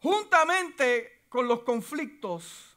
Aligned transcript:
Juntamente 0.00 1.24
con 1.28 1.48
los 1.48 1.62
conflictos, 1.62 2.76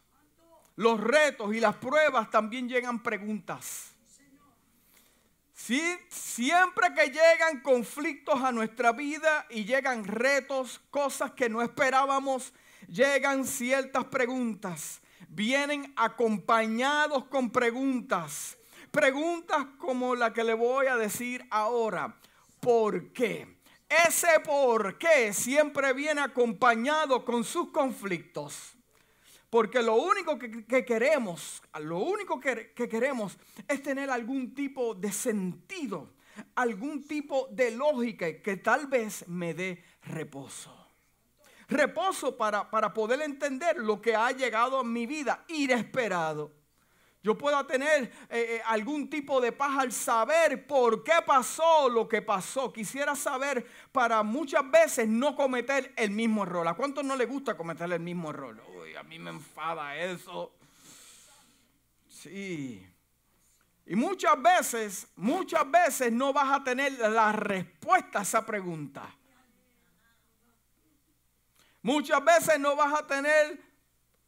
los 0.76 1.00
retos 1.00 1.54
y 1.54 1.60
las 1.60 1.76
pruebas 1.76 2.30
también 2.30 2.68
llegan 2.68 3.02
preguntas. 3.04 3.92
Si, 5.54 5.80
siempre 6.10 6.88
que 6.96 7.12
llegan 7.12 7.62
conflictos 7.62 8.42
a 8.42 8.52
nuestra 8.52 8.92
vida 8.94 9.46
y 9.52 9.66
llegan 9.66 10.04
retos, 10.04 10.82
cosas 10.90 11.32
que 11.32 11.50
no 11.50 11.62
esperábamos, 11.62 12.52
llegan 12.88 13.46
ciertas 13.46 14.06
preguntas. 14.06 15.02
Vienen 15.30 15.94
acompañados 15.96 17.26
con 17.26 17.52
preguntas. 17.52 18.58
Preguntas 18.90 19.68
como 19.78 20.16
la 20.16 20.34
que 20.34 20.44
le 20.44 20.56
voy 20.56 20.88
a 20.88 20.98
decir 20.98 21.46
ahora. 21.52 22.16
¿Por 22.62 23.12
qué? 23.12 23.58
Ese 24.08 24.40
por 24.40 24.98
qué 25.00 25.34
siempre 25.34 25.92
viene 25.94 26.22
acompañado 26.22 27.26
con 27.26 27.44
sus 27.44 27.72
conflictos. 27.72 28.74
Porque 29.50 29.82
lo 29.82 29.96
único 29.96 30.38
que, 30.38 30.86
queremos, 30.86 31.62
lo 31.82 31.98
único 31.98 32.40
que, 32.40 32.72
que 32.74 32.88
queremos 32.88 33.38
es 33.68 33.82
tener 33.84 34.10
algún 34.10 34.54
tipo 34.54 34.94
de 34.94 35.12
sentido, 35.12 36.14
algún 36.56 37.04
tipo 37.06 37.50
de 37.52 37.72
lógica 37.72 38.42
que 38.42 38.58
tal 38.58 38.88
vez 38.88 39.28
me 39.28 39.54
dé 39.54 39.84
reposo. 40.04 40.74
Reposo 41.68 42.38
para, 42.38 42.70
para 42.70 42.94
poder 42.94 43.22
entender 43.22 43.78
lo 43.78 44.02
que 44.02 44.16
ha 44.16 44.32
llegado 44.32 44.80
a 44.80 44.84
mi 44.84 45.06
vida 45.08 45.44
inesperado. 45.48 46.61
Yo 47.24 47.38
pueda 47.38 47.66
tener 47.68 48.04
eh, 48.04 48.10
eh, 48.30 48.62
algún 48.66 49.08
tipo 49.08 49.40
de 49.40 49.52
paz 49.52 49.78
al 49.78 49.92
saber 49.92 50.66
por 50.66 51.04
qué 51.04 51.14
pasó 51.24 51.88
lo 51.88 52.08
que 52.08 52.24
pasó. 52.24 52.74
Quisiera 52.74 53.16
saber 53.16 53.66
para 53.92 54.24
muchas 54.24 54.70
veces 54.72 55.08
no 55.08 55.36
cometer 55.36 55.94
el 55.98 56.10
mismo 56.10 56.44
error. 56.44 56.68
¿A 56.68 56.74
cuántos 56.74 57.04
no 57.04 57.16
le 57.16 57.28
gusta 57.28 57.56
cometer 57.56 57.92
el 57.92 58.00
mismo 58.00 58.32
error? 58.32 58.64
Uy, 58.76 58.96
a 58.96 59.04
mí 59.04 59.20
me 59.20 59.30
enfada 59.30 59.96
eso. 59.98 60.52
Sí. 62.10 62.88
Y 63.86 63.96
muchas 63.96 64.42
veces, 64.42 65.08
muchas 65.16 65.70
veces 65.70 66.12
no 66.12 66.34
vas 66.34 66.52
a 66.52 66.64
tener 66.64 66.94
la 66.94 67.32
respuesta 67.32 68.20
a 68.20 68.22
esa 68.24 68.44
pregunta. 68.44 69.16
Muchas 71.84 72.24
veces 72.24 72.60
no 72.60 72.76
vas 72.76 73.00
a 73.00 73.06
tener 73.06 73.60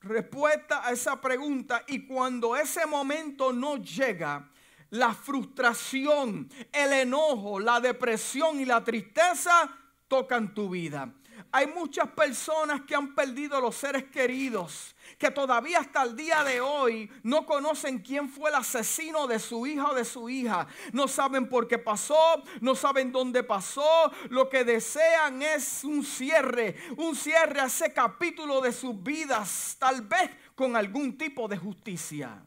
respuesta 0.03 0.85
a 0.85 0.91
esa 0.91 1.19
pregunta 1.19 1.83
y 1.87 2.05
cuando 2.05 2.55
ese 2.55 2.85
momento 2.85 3.51
no 3.51 3.77
llega, 3.77 4.49
la 4.89 5.13
frustración, 5.13 6.49
el 6.71 6.93
enojo, 6.93 7.59
la 7.59 7.79
depresión 7.79 8.59
y 8.59 8.65
la 8.65 8.83
tristeza 8.83 9.75
tocan 10.07 10.53
tu 10.53 10.69
vida. 10.69 11.11
Hay 11.51 11.67
muchas 11.67 12.09
personas 12.09 12.81
que 12.81 12.95
han 12.95 13.13
perdido 13.13 13.61
los 13.61 13.75
seres 13.75 14.05
queridos, 14.05 14.95
que 15.17 15.29
todavía 15.29 15.79
hasta 15.79 16.01
el 16.03 16.15
día 16.15 16.43
de 16.43 16.59
hoy 16.61 17.11
no 17.23 17.45
conocen 17.45 17.99
quién 17.99 18.29
fue 18.29 18.49
el 18.49 18.55
asesino 18.55 19.27
de 19.27 19.39
su 19.39 19.67
hija 19.67 19.91
o 19.91 19.93
de 19.93 20.05
su 20.05 20.29
hija. 20.29 20.67
No 20.91 21.07
saben 21.07 21.47
por 21.47 21.67
qué 21.67 21.77
pasó, 21.77 22.43
no 22.61 22.75
saben 22.75 23.11
dónde 23.11 23.43
pasó. 23.43 24.11
Lo 24.29 24.49
que 24.49 24.63
desean 24.63 25.41
es 25.41 25.83
un 25.83 26.03
cierre, 26.03 26.75
un 26.97 27.15
cierre 27.15 27.61
a 27.61 27.65
ese 27.65 27.93
capítulo 27.93 28.61
de 28.61 28.71
sus 28.71 29.01
vidas, 29.03 29.75
tal 29.79 30.01
vez 30.01 30.31
con 30.55 30.75
algún 30.75 31.17
tipo 31.17 31.47
de 31.47 31.57
justicia. 31.57 32.41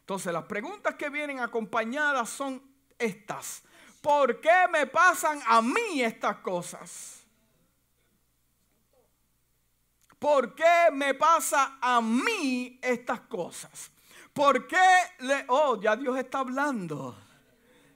Entonces 0.00 0.32
las 0.32 0.44
preguntas 0.44 0.94
que 0.94 1.08
vienen 1.08 1.40
acompañadas 1.40 2.30
son 2.30 2.62
estas. 2.98 3.62
¿Por 4.00 4.40
qué 4.40 4.66
me 4.70 4.86
pasan 4.86 5.40
a 5.46 5.60
mí 5.60 6.00
estas 6.00 6.36
cosas? 6.36 7.15
¿Por 10.26 10.56
qué 10.56 10.90
me 10.90 11.14
pasa 11.14 11.78
a 11.80 12.00
mí 12.00 12.80
estas 12.82 13.20
cosas? 13.20 13.92
¿Por 14.32 14.66
qué 14.66 14.76
le... 15.20 15.44
Oh, 15.46 15.80
ya 15.80 15.94
Dios 15.94 16.18
está 16.18 16.40
hablando. 16.40 17.16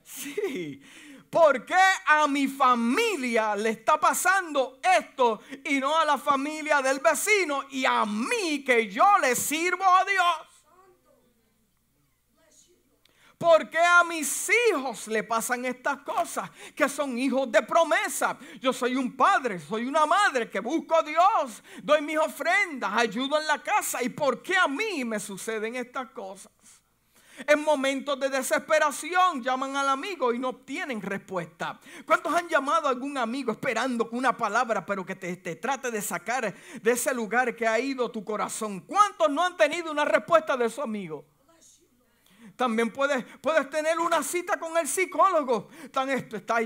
Sí. 0.03 0.81
¿Por 1.29 1.65
qué 1.65 1.83
a 2.05 2.27
mi 2.27 2.47
familia 2.47 3.53
le 3.55 3.71
está 3.71 3.99
pasando 3.99 4.79
esto 4.97 5.41
y 5.65 5.79
no 5.79 5.97
a 5.97 6.05
la 6.05 6.17
familia 6.17 6.81
del 6.81 6.99
vecino 6.99 7.65
y 7.69 7.83
a 7.85 8.05
mí 8.05 8.63
que 8.63 8.89
yo 8.89 9.17
le 9.19 9.35
sirvo 9.35 9.83
a 9.83 10.05
Dios? 10.05 10.50
¿Por 13.41 13.71
qué 13.71 13.79
a 13.79 14.03
mis 14.03 14.51
hijos 14.69 15.07
le 15.07 15.23
pasan 15.23 15.65
estas 15.65 15.97
cosas? 16.03 16.47
Que 16.75 16.87
son 16.87 17.17
hijos 17.17 17.51
de 17.51 17.63
promesa. 17.63 18.37
Yo 18.59 18.71
soy 18.71 18.95
un 18.95 19.17
padre, 19.17 19.59
soy 19.59 19.87
una 19.87 20.05
madre 20.05 20.47
que 20.47 20.59
busco 20.59 20.95
a 20.95 21.01
Dios, 21.01 21.63
doy 21.81 22.03
mis 22.03 22.19
ofrendas, 22.19 22.91
ayudo 22.93 23.41
en 23.41 23.47
la 23.47 23.57
casa. 23.63 24.03
¿Y 24.03 24.09
por 24.09 24.43
qué 24.43 24.55
a 24.55 24.67
mí 24.67 25.03
me 25.03 25.19
suceden 25.19 25.75
estas 25.75 26.11
cosas? 26.11 26.51
En 27.47 27.63
momentos 27.63 28.19
de 28.19 28.29
desesperación 28.29 29.41
llaman 29.41 29.75
al 29.75 29.89
amigo 29.89 30.31
y 30.31 30.37
no 30.37 30.49
obtienen 30.49 31.01
respuesta. 31.01 31.79
¿Cuántos 32.05 32.31
han 32.35 32.47
llamado 32.47 32.85
a 32.85 32.91
algún 32.91 33.17
amigo 33.17 33.51
esperando 33.51 34.07
una 34.11 34.37
palabra, 34.37 34.85
pero 34.85 35.03
que 35.03 35.15
te, 35.15 35.35
te, 35.37 35.55
trate 35.55 35.89
de 35.89 36.03
sacar 36.03 36.53
de 36.79 36.91
ese 36.91 37.11
lugar 37.11 37.55
que 37.55 37.67
ha 37.67 37.79
ido 37.79 38.11
tu 38.11 38.23
corazón? 38.23 38.81
¿Cuántos 38.81 39.31
no 39.31 39.43
han 39.43 39.57
tenido 39.57 39.91
una 39.91 40.05
respuesta 40.05 40.55
de 40.55 40.69
su 40.69 40.79
amigo? 40.79 41.25
También 42.61 42.91
puedes, 42.91 43.25
puedes 43.41 43.67
tener 43.71 43.97
una 43.97 44.21
cita 44.21 44.59
con 44.59 44.77
el 44.77 44.87
psicólogo. 44.87 45.69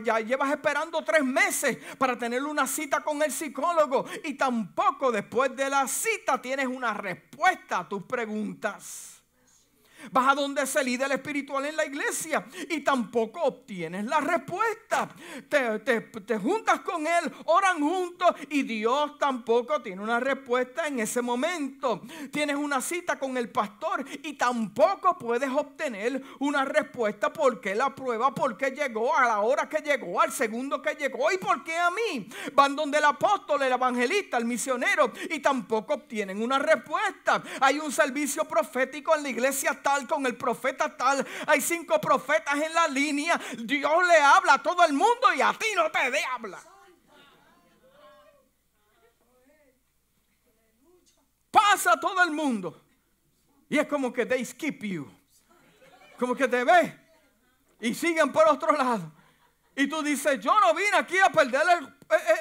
ya 0.04 0.20
llevas 0.20 0.52
esperando 0.52 1.02
tres 1.06 1.24
meses 1.24 1.78
para 1.98 2.18
tener 2.18 2.44
una 2.44 2.68
cita 2.68 3.02
con 3.02 3.24
el 3.24 3.32
psicólogo 3.32 4.04
y 4.26 4.34
tampoco 4.34 5.10
después 5.10 5.56
de 5.56 5.70
la 5.70 5.88
cita 5.88 6.42
tienes 6.42 6.68
una 6.68 6.94
respuesta 6.94 7.80
a 7.80 7.88
tus 7.88 8.04
preguntas. 8.04 9.15
Vas 10.12 10.30
a 10.30 10.36
donde 10.36 10.64
es 10.64 10.76
el 10.76 10.86
líder 10.86 11.12
espiritual 11.12 11.66
en 11.66 11.76
la 11.76 11.86
iglesia 11.86 12.46
y 12.70 12.82
tampoco 12.82 13.42
obtienes 13.44 14.06
la 14.06 14.20
respuesta. 14.20 15.10
Te, 15.50 16.38
juntas 16.38 16.82
con 16.82 17.08
él, 17.08 17.32
oran 17.46 17.80
juntos 17.80 18.36
y 18.50 18.64
Dios 18.64 19.18
tampoco 19.18 19.82
tiene 19.82 20.02
una 20.02 20.20
respuesta 20.20 20.88
en 20.88 21.00
ese 21.00 21.22
momento. 21.22 22.02
Tienes 22.32 22.56
una 22.56 22.82
cita 22.82 23.18
con 23.18 23.38
el 23.38 23.50
pastor 23.50 24.06
y 24.24 24.34
tampoco 24.34 25.18
puedes 25.18 25.50
obtener 25.50 26.22
una 26.40 26.66
respuesta 26.66 27.32
porque 27.34 27.74
la 27.74 27.94
prueba, 27.94 28.34
porque 28.34 28.72
llegó 28.72 29.16
a 29.16 29.26
la 29.26 29.40
hora 29.40 29.68
que 29.68 29.80
llegó, 29.80 30.22
al 30.22 30.32
segundo 30.32 30.82
que 30.82 30.96
llegó 30.96 31.32
y 31.32 31.38
por 31.38 31.64
qué 31.64 31.78
a 31.78 31.90
mí. 31.90 32.28
Van 32.54 32.76
donde 32.76 32.98
el 32.98 33.06
apóstol, 33.06 33.64
el 33.64 33.72
evangelista, 33.72 34.38
el 34.38 34.46
misionero 34.46 35.12
y 35.30 35.40
tampoco 35.40 35.96
obtienen 35.96 36.42
una 36.42 36.60
respuesta. 36.60 37.42
Hay 37.62 37.80
un 37.80 37.92
servicio 37.92 38.46
profético 38.46 39.16
en 39.16 39.24
la 39.24 39.30
iglesia 39.30 39.82
con 40.08 40.26
el 40.26 40.36
profeta 40.36 40.96
tal. 40.96 41.26
Hay 41.48 41.62
cinco 41.62 42.00
profetas 42.02 42.56
en 42.56 42.74
la 42.74 42.88
línea. 42.88 43.40
Dios 43.58 44.08
le 44.08 44.18
habla 44.18 44.56
a 44.56 44.64
todo 44.64 44.84
el 44.84 44.94
mundo 44.94 45.34
y 45.36 45.42
a 45.42 45.54
ti 45.54 45.68
no 45.76 45.90
te 45.92 46.12
de 46.12 46.24
habla. 46.26 46.60
Pasa 51.52 51.94
a 51.94 52.00
todo 52.00 52.22
el 52.24 52.32
mundo. 52.32 52.82
Y 53.70 53.78
es 53.78 53.88
como 53.88 54.12
que 54.12 54.26
they 54.26 54.44
skip 54.44 54.84
you. 54.84 55.10
Como 56.18 56.36
que 56.36 56.48
te 56.48 56.64
ve 56.64 57.00
y 57.80 57.94
siguen 57.94 58.32
por 58.32 58.48
otro 58.48 58.72
lado. 58.72 59.12
Y 59.76 59.88
tú 59.88 60.02
dices, 60.02 60.40
yo 60.40 60.58
no 60.60 60.74
vine 60.74 60.98
aquí 60.98 61.18
a 61.20 61.30
perder 61.30 61.64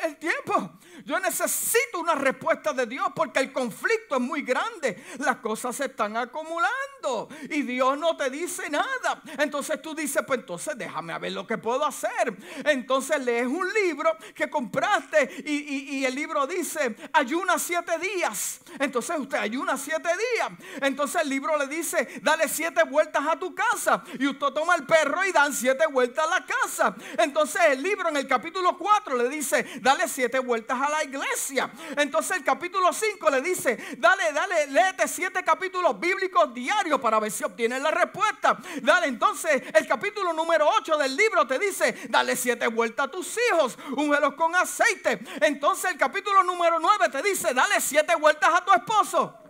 el 0.04 0.16
tiempo. 0.16 0.78
Yo 1.04 1.20
necesito 1.20 2.00
una 2.00 2.14
respuesta 2.14 2.72
de 2.72 2.86
Dios 2.86 3.06
porque 3.14 3.38
el 3.40 3.52
conflicto 3.52 4.14
es 4.14 4.20
muy 4.22 4.40
grande. 4.40 5.04
Las 5.18 5.36
cosas 5.36 5.76
se 5.76 5.86
están 5.86 6.16
acumulando 6.16 7.28
y 7.50 7.60
Dios 7.62 7.98
no 7.98 8.16
te 8.16 8.30
dice 8.30 8.70
nada. 8.70 9.22
Entonces 9.38 9.82
tú 9.82 9.94
dices, 9.94 10.22
pues 10.26 10.40
entonces 10.40 10.78
déjame 10.78 11.18
ver 11.18 11.32
lo 11.32 11.46
que 11.46 11.58
puedo 11.58 11.84
hacer. 11.84 12.34
Entonces 12.64 13.22
lees 13.22 13.46
un 13.46 13.68
libro 13.74 14.16
que 14.34 14.48
compraste 14.48 15.42
y, 15.44 16.04
el 16.04 16.14
libro 16.14 16.46
dice, 16.46 16.96
ayuna 17.12 17.58
siete 17.58 17.98
días. 17.98 18.60
Entonces 18.78 19.18
usted 19.18 19.38
ayuna 19.38 19.76
siete 19.76 20.08
días. 20.08 20.48
Entonces 20.80 21.20
el 21.20 21.28
libro 21.28 21.58
le 21.58 21.66
dice, 21.66 22.20
dale 22.22 22.48
siete 22.48 22.82
vueltas 22.84 23.26
a 23.26 23.38
tu 23.38 23.54
casa. 23.54 24.02
Y 24.18 24.26
usted 24.26 24.46
toma 24.48 24.74
el 24.76 24.86
perro 24.86 25.22
y 25.24 25.32
dan 25.32 25.52
siete 25.52 25.86
vueltas 25.86 26.26
a 26.26 26.40
la 26.40 26.46
casa. 26.46 26.94
Entonces 27.18 27.60
el 27.68 27.82
libro 27.82 28.08
en 28.08 28.16
el 28.16 28.26
capítulo 28.26 28.78
4 28.78 29.16
le 29.18 29.28
dice, 29.28 29.66
dale 29.82 30.08
siete 30.08 30.38
vueltas 30.38 30.80
a 30.80 30.88
la 30.88 30.93
iglesia. 31.02 31.70
Entonces 31.96 32.36
el 32.36 32.44
capítulo 32.44 32.92
5 32.92 33.30
le 33.30 33.40
dice, 33.40 33.96
dale, 33.98 34.32
dale, 34.32 34.66
léete 34.68 35.08
siete 35.08 35.42
capítulos 35.42 35.98
bíblicos 35.98 36.52
diarios 36.52 37.00
para 37.00 37.18
ver 37.18 37.30
si 37.30 37.44
obtienes 37.44 37.82
la 37.82 37.90
respuesta. 37.90 38.58
Dale, 38.82 39.06
entonces 39.06 39.62
el 39.72 39.86
capítulo 39.86 40.32
número 40.32 40.68
8 40.78 40.96
del 40.98 41.16
libro 41.16 41.46
te 41.46 41.58
dice, 41.58 42.06
dale 42.08 42.36
siete 42.36 42.66
vueltas 42.68 43.06
a 43.06 43.10
tus 43.10 43.36
hijos, 43.50 43.78
úngelos 43.96 44.34
con 44.34 44.54
aceite. 44.54 45.18
Entonces 45.40 45.90
el 45.90 45.98
capítulo 45.98 46.42
número 46.42 46.78
9 46.78 47.08
te 47.10 47.22
dice, 47.22 47.52
dale 47.54 47.80
siete 47.80 48.14
vueltas 48.16 48.50
a 48.54 48.64
tu 48.64 48.72
esposo. 48.72 49.43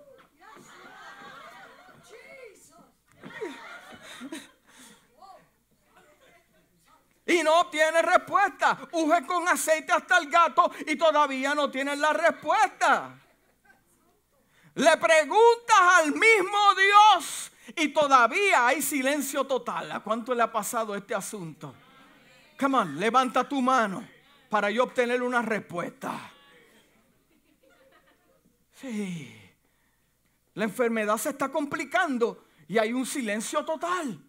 Y 7.27 7.43
no 7.43 7.61
obtiene 7.61 8.03
respuesta. 8.03 8.79
Unge 8.93 9.27
con 9.27 9.49
aceite 9.49 9.93
hasta 9.93 10.19
el 10.19 10.29
gato 10.29 10.71
y 10.87 10.97
todavía 10.97 11.55
no 11.55 11.71
tienen 11.71 12.01
la 12.01 12.13
respuesta. 12.13 13.19
Le 14.75 14.97
preguntas 14.97 15.79
al 15.99 16.13
mismo 16.13 16.59
Dios 16.75 17.53
y 17.77 17.89
todavía 17.89 18.67
hay 18.67 18.83
silencio 18.83 19.45
total. 19.45 19.93
¿A 19.93 20.01
cuánto 20.01 20.35
le 20.35 20.43
ha 20.43 20.53
pasado 20.53 20.95
este 20.95 21.15
asunto? 21.15 21.75
Come 22.59 22.79
on, 22.79 23.01
levanta 23.01 23.49
tu 23.49 23.61
mano 23.61 24.07
para 24.49 24.71
yo 24.71 24.85
obtener 24.85 25.23
una 25.23 25.43
respuesta. 25.43 26.31
Sí. 28.75 29.41
La 30.55 30.65
enfermedad 30.65 31.17
se 31.17 31.31
está 31.31 31.51
complicando 31.51 32.45
y 32.69 32.79
hay 32.79 32.93
un 32.93 33.07
silencio 33.07 33.65
total. 33.65 34.21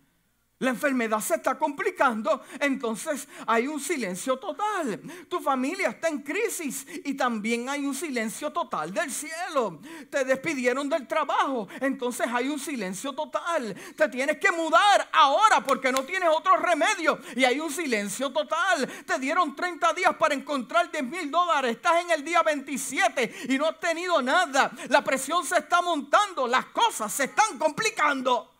La 0.60 0.70
enfermedad 0.70 1.20
se 1.20 1.36
está 1.36 1.58
complicando, 1.58 2.42
entonces 2.62 3.28
hay 3.46 3.68
un 3.68 3.78
silencio 3.78 4.38
total. 4.38 5.02
Tu 5.28 5.42
familia 5.42 5.90
está 5.90 6.08
en 6.08 6.20
crisis 6.20 6.88
y 7.04 7.14
también 7.16 7.68
hay 7.68 7.86
un 7.86 7.94
silencio 7.94 8.54
total 8.54 8.94
del 8.94 9.12
cielo. 9.12 9.82
Te 10.10 10.24
despidieron 10.24 10.88
del 10.88 11.10
trabajo, 11.10 11.68
entonces 11.82 12.28
hay 12.32 12.48
un 12.48 12.58
silencio 12.58 13.12
total. 13.12 13.76
Te 13.98 14.08
tienes 14.08 14.38
que 14.38 14.50
mudar 14.50 15.10
ahora 15.12 15.60
porque 15.60 15.92
no 15.92 16.04
tienes 16.06 16.30
otro 16.30 16.56
remedio 16.56 17.20
y 17.36 17.44
hay 17.44 17.60
un 17.60 17.70
silencio 17.70 18.32
total. 18.32 18.88
Te 19.06 19.20
dieron 19.20 19.58
30 19.58 19.92
días 19.92 20.16
para 20.16 20.36
encontrar 20.36 20.90
10 20.90 21.04
mil 21.04 21.30
dólares. 21.30 21.76
Estás 21.76 22.02
en 22.02 22.12
el 22.12 22.24
día 22.24 22.42
27 22.44 23.48
y 23.50 23.58
no 23.58 23.66
has 23.66 23.80
tenido 23.82 24.22
nada. 24.22 24.72
La 24.88 25.04
presión 25.04 25.46
se 25.46 25.58
está 25.58 25.82
montando, 25.82 26.48
las 26.48 26.68
cosas 26.68 27.12
se 27.12 27.26
están 27.26 27.58
complicando. 27.58 28.55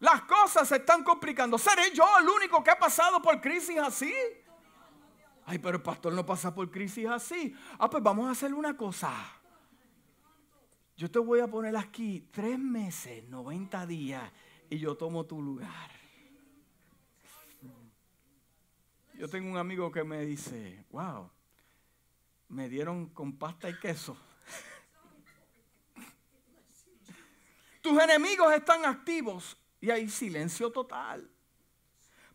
Las 0.00 0.22
cosas 0.22 0.68
se 0.68 0.76
están 0.76 1.02
complicando. 1.02 1.58
¿Seré 1.58 1.92
yo 1.92 2.04
el 2.20 2.28
único 2.28 2.62
que 2.62 2.70
ha 2.70 2.78
pasado 2.78 3.20
por 3.20 3.40
crisis 3.40 3.78
así? 3.78 4.14
Ay, 5.44 5.58
pero 5.58 5.78
el 5.78 5.82
pastor 5.82 6.12
no 6.12 6.24
pasa 6.24 6.54
por 6.54 6.70
crisis 6.70 7.06
así. 7.06 7.54
Ah, 7.78 7.90
pues 7.90 8.02
vamos 8.02 8.28
a 8.28 8.32
hacer 8.32 8.54
una 8.54 8.76
cosa. 8.76 9.12
Yo 10.96 11.10
te 11.10 11.18
voy 11.18 11.40
a 11.40 11.48
poner 11.48 11.76
aquí 11.76 12.28
tres 12.30 12.58
meses, 12.58 13.24
90 13.28 13.86
días, 13.86 14.32
y 14.68 14.78
yo 14.78 14.96
tomo 14.96 15.24
tu 15.24 15.40
lugar. 15.40 15.90
Yo 19.14 19.28
tengo 19.28 19.50
un 19.50 19.56
amigo 19.56 19.90
que 19.90 20.04
me 20.04 20.24
dice, 20.24 20.84
wow, 20.90 21.28
me 22.48 22.68
dieron 22.68 23.06
con 23.06 23.36
pasta 23.36 23.68
y 23.68 23.78
queso. 23.78 24.16
Tus 27.80 28.00
enemigos 28.00 28.52
están 28.52 28.84
activos 28.84 29.56
y 29.80 29.90
hay 29.90 30.08
silencio 30.08 30.70
total. 30.70 31.28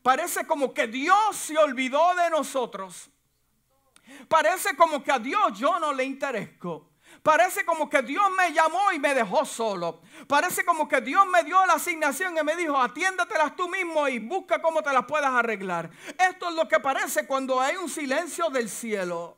Parece 0.02 0.46
como 0.46 0.74
que 0.74 0.88
Dios 0.88 1.36
se 1.36 1.58
olvidó 1.58 2.14
de 2.16 2.30
nosotros. 2.30 3.10
Parece 4.28 4.76
como 4.76 5.04
que 5.04 5.12
a 5.12 5.20
Dios 5.20 5.58
yo 5.58 5.80
no 5.80 5.94
le 5.94 6.04
interesco. 6.04 6.90
Parece 7.22 7.64
como 7.64 7.90
que 7.90 8.02
Dios 8.02 8.24
me 8.36 8.52
llamó 8.52 8.92
y 8.92 9.00
me 9.00 9.14
dejó 9.14 9.46
solo. 9.46 10.02
Parece 10.28 10.66
como 10.66 10.88
que 10.88 11.00
Dios 11.00 11.26
me 11.28 11.44
dio 11.44 11.64
la 11.66 11.74
asignación 11.74 12.38
y 12.38 12.44
me 12.44 12.56
dijo, 12.56 12.78
atiéndatelas 12.78 13.56
tú 13.56 13.70
mismo 13.70 14.08
y 14.08 14.20
busca 14.20 14.62
cómo 14.62 14.82
te 14.82 14.92
las 14.92 15.06
puedas 15.06 15.32
arreglar. 15.32 15.90
Esto 16.18 16.50
es 16.50 16.56
lo 16.56 16.68
que 16.68 16.80
parece 16.80 17.26
cuando 17.28 17.62
hay 17.62 17.76
un 17.78 17.90
silencio 17.90 18.50
del 18.50 18.70
cielo. 18.70 19.38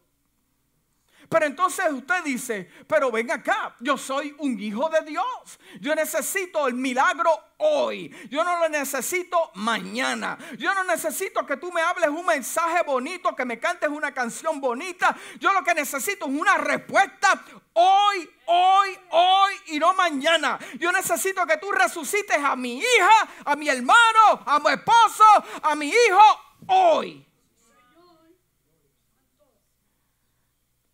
Pero 1.30 1.46
entonces 1.46 1.86
usted 1.92 2.24
dice, 2.24 2.70
pero 2.88 3.12
ven 3.12 3.32
acá, 3.32 3.76
yo 3.80 3.98
soy 3.98 4.36
un 4.40 4.60
hijo 4.60 4.90
de 4.90 5.02
Dios. 5.02 5.60
Yo 5.80 5.96
necesito 5.96 6.68
el 6.68 6.76
milagro 6.76 7.32
hoy. 7.58 8.10
Yo 8.30 8.44
no 8.44 8.58
lo 8.60 8.70
necesito 8.70 9.52
mañana. 9.56 10.38
Yo 10.58 10.74
no 10.74 10.84
necesito 10.84 11.46
que 11.46 11.58
tú 11.58 11.72
me 11.72 11.82
hables 11.82 12.10
un 12.10 12.26
mensaje 12.26 12.84
bonito, 12.84 13.36
que 13.36 13.46
me 13.46 13.60
cantes 13.60 13.90
una 13.90 14.14
canción 14.14 14.62
bonita. 14.62 15.16
Yo 15.40 15.54
lo 15.54 15.64
que 15.64 15.74
necesito 15.74 16.26
es 16.26 16.32
una 16.32 16.58
respuesta 16.58 17.44
hoy, 17.74 18.30
hoy, 18.46 19.00
hoy 19.12 19.54
y 19.68 19.80
no 19.80 19.94
mañana. 19.94 20.60
Yo 20.80 20.92
necesito 20.92 21.46
que 21.46 21.58
tú 21.58 21.72
resucites 21.72 22.38
a 22.38 22.56
mi 22.56 22.78
hija, 22.80 23.28
a 23.46 23.56
mi 23.56 23.70
hermano, 23.70 24.44
a 24.46 24.60
mi 24.60 24.72
esposo, 24.72 25.24
a 25.62 25.76
mi 25.76 25.88
hijo 25.88 26.24
hoy. 26.68 27.26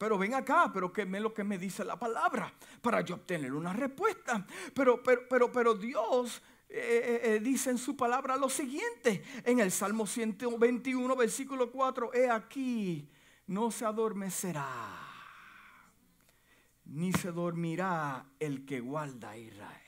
Pero 0.01 0.17
ven 0.17 0.33
acá, 0.33 0.71
pero 0.73 0.91
es 0.95 1.21
lo 1.21 1.31
que 1.31 1.43
me 1.43 1.59
dice 1.59 1.85
la 1.85 1.95
palabra 1.95 2.51
para 2.81 3.01
yo 3.01 3.13
obtener 3.13 3.53
una 3.53 3.71
respuesta. 3.71 4.47
Pero, 4.73 5.03
pero, 5.03 5.27
pero, 5.29 5.51
pero 5.51 5.75
Dios 5.75 6.41
eh, 6.67 7.21
eh, 7.23 7.35
eh, 7.35 7.39
dice 7.39 7.69
en 7.69 7.77
su 7.77 7.95
palabra 7.95 8.35
lo 8.35 8.49
siguiente 8.49 9.21
en 9.45 9.59
el 9.59 9.69
Salmo 9.71 10.07
121, 10.07 11.15
versículo 11.15 11.71
4, 11.71 12.15
he 12.15 12.31
aquí, 12.31 13.11
no 13.45 13.69
se 13.69 13.85
adormecerá, 13.85 14.67
ni 16.85 17.13
se 17.13 17.31
dormirá 17.31 18.25
el 18.39 18.65
que 18.65 18.79
guarda 18.79 19.29
a 19.29 19.37
Israel. 19.37 19.81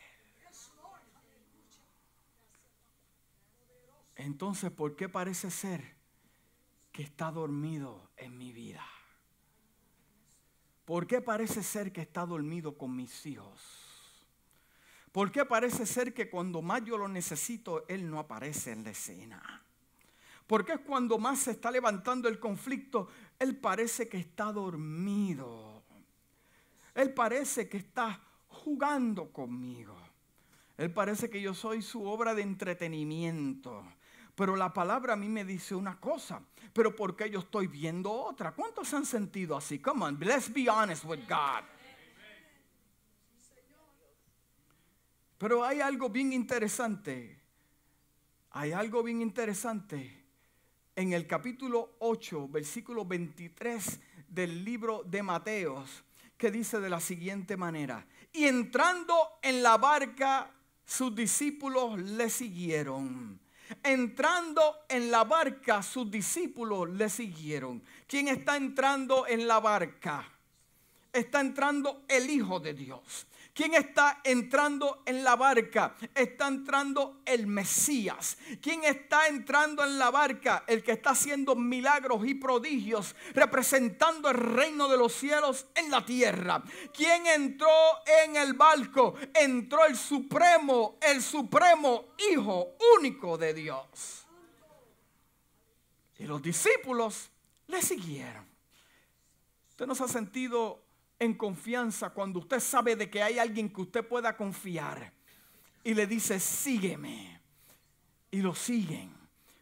Entonces, 4.15 4.69
¿por 4.69 4.95
qué 4.95 5.09
parece 5.09 5.49
ser 5.49 5.95
que 6.91 7.01
está 7.01 7.31
dormido 7.31 8.11
en 8.15 8.37
mi 8.37 8.51
vida? 8.51 8.85
¿Por 10.85 11.07
qué 11.07 11.21
parece 11.21 11.63
ser 11.63 11.91
que 11.91 12.01
está 12.01 12.25
dormido 12.25 12.77
con 12.77 12.95
mis 12.95 13.25
hijos? 13.25 13.83
¿Por 15.11 15.31
qué 15.31 15.45
parece 15.45 15.85
ser 15.85 16.13
que 16.13 16.29
cuando 16.29 16.61
más 16.61 16.83
yo 16.83 16.97
lo 16.97 17.07
necesito, 17.07 17.85
Él 17.87 18.09
no 18.09 18.19
aparece 18.19 18.71
en 18.71 18.83
la 18.83 18.89
escena? 18.89 19.63
¿Por 20.47 20.65
qué 20.65 20.77
cuando 20.79 21.17
más 21.17 21.39
se 21.39 21.51
está 21.51 21.71
levantando 21.71 22.27
el 22.27 22.39
conflicto, 22.39 23.07
Él 23.39 23.55
parece 23.55 24.09
que 24.09 24.17
está 24.17 24.51
dormido? 24.51 25.83
Él 26.95 27.13
parece 27.13 27.69
que 27.69 27.77
está 27.77 28.19
jugando 28.47 29.31
conmigo. 29.31 29.95
Él 30.77 30.91
parece 30.91 31.29
que 31.29 31.41
yo 31.41 31.53
soy 31.53 31.81
su 31.81 32.03
obra 32.03 32.35
de 32.35 32.41
entretenimiento. 32.41 33.85
Pero 34.35 34.55
la 34.55 34.73
palabra 34.73 35.13
a 35.13 35.15
mí 35.15 35.29
me 35.29 35.45
dice 35.45 35.75
una 35.75 35.99
cosa, 35.99 36.41
pero 36.73 36.95
¿por 36.95 37.15
qué 37.15 37.29
yo 37.29 37.39
estoy 37.39 37.67
viendo 37.67 38.11
otra? 38.11 38.51
¿Cuántos 38.51 38.93
han 38.93 39.05
sentido 39.05 39.55
así? 39.55 39.79
Come 39.79 40.05
on, 40.05 40.19
let's 40.19 40.51
be 40.51 40.67
honest 40.69 41.05
with 41.05 41.19
God. 41.27 41.63
Pero 45.37 45.63
hay 45.63 45.81
algo 45.81 46.09
bien 46.09 46.33
interesante. 46.33 47.39
Hay 48.51 48.71
algo 48.71 49.03
bien 49.03 49.21
interesante 49.21 50.23
en 50.95 51.13
el 51.13 51.27
capítulo 51.27 51.95
8, 51.99 52.47
versículo 52.49 53.05
23 53.05 53.99
del 54.27 54.63
libro 54.63 55.03
de 55.05 55.23
Mateos, 55.23 56.03
que 56.37 56.51
dice 56.51 56.79
de 56.79 56.89
la 56.89 56.99
siguiente 56.99 57.57
manera, 57.57 58.05
y 58.31 58.45
entrando 58.45 59.15
en 59.41 59.63
la 59.63 59.77
barca, 59.77 60.51
sus 60.85 61.15
discípulos 61.15 61.99
le 61.99 62.29
siguieron. 62.29 63.39
Entrando 63.81 64.85
en 64.89 65.09
la 65.09 65.23
barca, 65.23 65.81
sus 65.81 66.09
discípulos 66.09 66.89
le 66.89 67.09
siguieron. 67.09 67.83
¿Quién 68.07 68.27
está 68.27 68.57
entrando 68.57 69.25
en 69.27 69.47
la 69.47 69.59
barca? 69.59 70.29
Está 71.11 71.41
entrando 71.41 72.03
el 72.07 72.29
Hijo 72.29 72.59
de 72.59 72.73
Dios. 72.73 73.27
¿Quién 73.53 73.75
está 73.75 74.19
entrando 74.23 75.03
en 75.05 75.23
la 75.23 75.35
barca? 75.35 75.95
Está 76.15 76.47
entrando 76.47 77.21
el 77.23 77.45
Mesías. 77.45 78.35
¿Quién 78.59 78.83
está 78.83 79.27
entrando 79.27 79.83
en 79.83 79.99
la 79.99 80.09
barca? 80.09 80.63
El 80.65 80.81
que 80.81 80.93
está 80.93 81.11
haciendo 81.11 81.55
milagros 81.55 82.25
y 82.25 82.33
prodigios, 82.33 83.15
representando 83.35 84.31
el 84.31 84.37
reino 84.37 84.87
de 84.87 84.97
los 84.97 85.13
cielos 85.13 85.67
en 85.75 85.91
la 85.91 86.03
tierra. 86.03 86.63
¿Quién 86.91 87.27
entró 87.27 87.69
en 88.25 88.37
el 88.37 88.53
barco? 88.53 89.13
Entró 89.35 89.85
el 89.85 89.95
supremo, 89.95 90.97
el 90.99 91.21
supremo 91.21 92.05
Hijo 92.31 92.75
único 92.97 93.37
de 93.37 93.53
Dios. 93.53 94.25
Y 96.17 96.25
los 96.25 96.41
discípulos 96.41 97.29
le 97.67 97.83
siguieron. 97.83 98.47
¿Usted 99.69 99.85
no 99.85 99.93
se 99.93 100.05
ha 100.05 100.07
sentido 100.07 100.82
en 101.19 101.33
confianza 101.33 102.09
cuando 102.09 102.39
usted 102.39 102.59
sabe 102.59 102.95
de 102.95 103.09
que 103.09 103.21
hay 103.21 103.39
alguien 103.39 103.71
que 103.71 103.81
usted 103.81 104.07
pueda 104.07 104.35
confiar 104.35 105.13
y 105.83 105.93
le 105.93 106.07
dice, 106.07 106.39
sígueme. 106.39 107.41
Y 108.31 108.41
lo 108.41 108.55
siguen. 108.55 109.13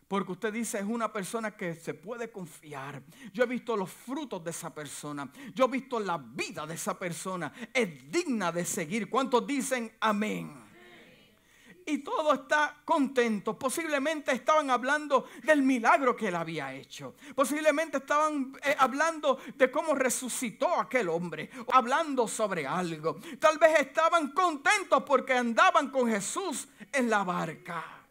Porque 0.07 0.33
usted 0.33 0.53
dice 0.53 0.77
es 0.77 0.85
una 0.85 1.11
persona 1.11 1.51
que 1.51 1.73
se 1.73 1.93
puede 1.93 2.31
confiar. 2.31 3.01
Yo 3.33 3.43
he 3.43 3.47
visto 3.47 3.77
los 3.77 3.89
frutos 3.89 4.43
de 4.43 4.51
esa 4.51 4.73
persona. 4.73 5.31
Yo 5.53 5.65
he 5.65 5.69
visto 5.69 5.99
la 5.99 6.17
vida 6.17 6.67
de 6.67 6.75
esa 6.75 6.97
persona. 6.99 7.51
Es 7.73 8.11
digna 8.11 8.51
de 8.51 8.65
seguir. 8.65 9.09
¿Cuántos 9.09 9.47
dicen 9.47 9.91
amén? 10.01 10.60
Y 11.85 11.99
todo 11.99 12.33
está 12.33 12.81
contento. 12.85 13.57
Posiblemente 13.57 14.31
estaban 14.31 14.69
hablando 14.69 15.27
del 15.43 15.61
milagro 15.61 16.15
que 16.15 16.27
él 16.27 16.35
había 16.35 16.73
hecho. 16.73 17.15
Posiblemente 17.35 17.97
estaban 17.97 18.53
eh, 18.63 18.75
hablando 18.77 19.39
de 19.55 19.71
cómo 19.71 19.95
resucitó 19.95 20.79
aquel 20.79 21.09
hombre, 21.09 21.49
hablando 21.71 22.27
sobre 22.27 22.65
algo. 22.65 23.19
Tal 23.39 23.57
vez 23.57 23.79
estaban 23.79 24.31
contentos 24.31 25.03
porque 25.03 25.33
andaban 25.33 25.89
con 25.89 26.09
Jesús 26.09 26.67
en 26.91 27.09
la 27.09 27.23
barca. 27.23 28.01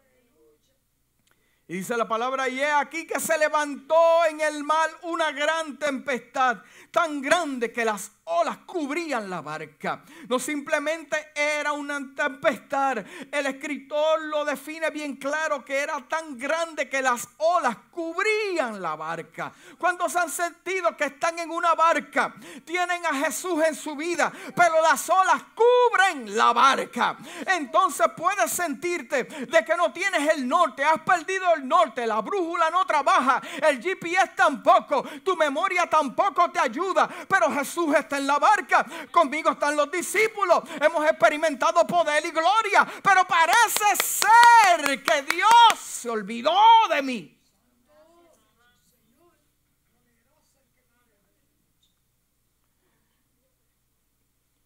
Y 1.71 1.75
dice 1.75 1.95
la 1.95 2.05
palabra, 2.05 2.49
y 2.49 2.59
he 2.59 2.69
aquí 2.69 3.07
que 3.07 3.17
se 3.17 3.37
levantó 3.37 4.25
en 4.29 4.41
el 4.41 4.61
mar 4.61 4.89
una 5.03 5.31
gran 5.31 5.79
tempestad, 5.79 6.57
tan 6.91 7.21
grande 7.21 7.71
que 7.71 7.85
las 7.85 8.11
olas 8.25 8.59
cubrían 8.65 9.29
la 9.29 9.41
barca. 9.41 10.03
No 10.27 10.39
simplemente 10.39 11.31
era 11.35 11.71
una 11.73 12.13
tempestad. 12.15 12.99
El 13.31 13.45
escritor 13.45 14.21
lo 14.23 14.45
define 14.45 14.89
bien 14.91 15.15
claro 15.15 15.63
que 15.65 15.77
era 15.77 15.99
tan 16.07 16.37
grande 16.37 16.87
que 16.87 17.01
las 17.01 17.27
olas 17.37 17.75
cubrían 17.91 18.81
la 18.81 18.95
barca. 18.95 19.51
Cuando 19.77 20.07
se 20.07 20.19
han 20.19 20.29
sentido 20.29 20.95
que 20.95 21.05
están 21.05 21.39
en 21.39 21.49
una 21.49 21.73
barca, 21.73 22.35
tienen 22.65 23.05
a 23.05 23.13
Jesús 23.15 23.63
en 23.63 23.75
su 23.75 23.95
vida, 23.95 24.31
pero 24.55 24.81
las 24.81 25.09
olas 25.09 25.43
cubren 25.55 26.35
la 26.35 26.53
barca. 26.53 27.17
Entonces 27.47 28.07
puedes 28.15 28.51
sentirte 28.51 29.23
de 29.23 29.65
que 29.65 29.75
no 29.75 29.91
tienes 29.91 30.29
el 30.33 30.47
norte, 30.47 30.83
has 30.83 31.01
perdido 31.01 31.53
el 31.55 31.67
norte, 31.67 32.05
la 32.05 32.21
brújula 32.21 32.69
no 32.69 32.85
trabaja, 32.85 33.41
el 33.67 33.81
GPS 33.81 34.31
tampoco, 34.35 35.03
tu 35.23 35.35
memoria 35.35 35.87
tampoco 35.87 36.49
te 36.51 36.59
ayuda, 36.59 37.09
pero 37.27 37.51
Jesús 37.51 37.93
está 37.95 38.10
en 38.17 38.27
la 38.27 38.39
barca, 38.39 38.85
conmigo 39.11 39.51
están 39.51 39.75
los 39.75 39.91
discípulos, 39.91 40.63
hemos 40.79 41.05
experimentado 41.05 41.85
poder 41.85 42.25
y 42.25 42.31
gloria, 42.31 42.87
pero 43.03 43.25
parece 43.25 43.95
ser 44.03 45.03
que 45.03 45.21
Dios 45.23 45.79
se 45.79 46.09
olvidó 46.09 46.57
de 46.89 47.01
mí. 47.01 47.37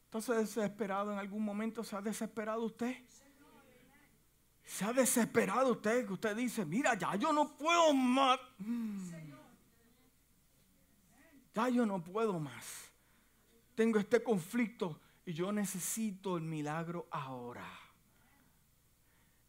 Entonces 0.05 0.55
desesperado 0.55 1.11
en 1.11 1.19
algún 1.19 1.43
momento 1.43 1.83
se 1.83 1.93
ha 1.93 2.01
desesperado 2.01 2.63
usted. 2.63 2.95
Se 4.63 4.85
ha 4.85 4.93
desesperado 4.93 5.73
usted 5.73 6.07
que 6.07 6.13
usted 6.13 6.35
dice, 6.37 6.63
mira, 6.63 6.93
ya 6.95 7.15
yo 7.15 7.33
no 7.33 7.55
puedo 7.57 7.93
más. 7.93 8.39
Ya 11.53 11.67
yo 11.67 11.85
no 11.85 12.01
puedo 12.01 12.39
más. 12.39 12.84
Tengo 13.75 13.99
este 13.99 14.23
conflicto 14.23 14.99
y 15.25 15.33
yo 15.33 15.51
necesito 15.51 16.37
el 16.37 16.43
milagro 16.43 17.07
ahora. 17.11 17.67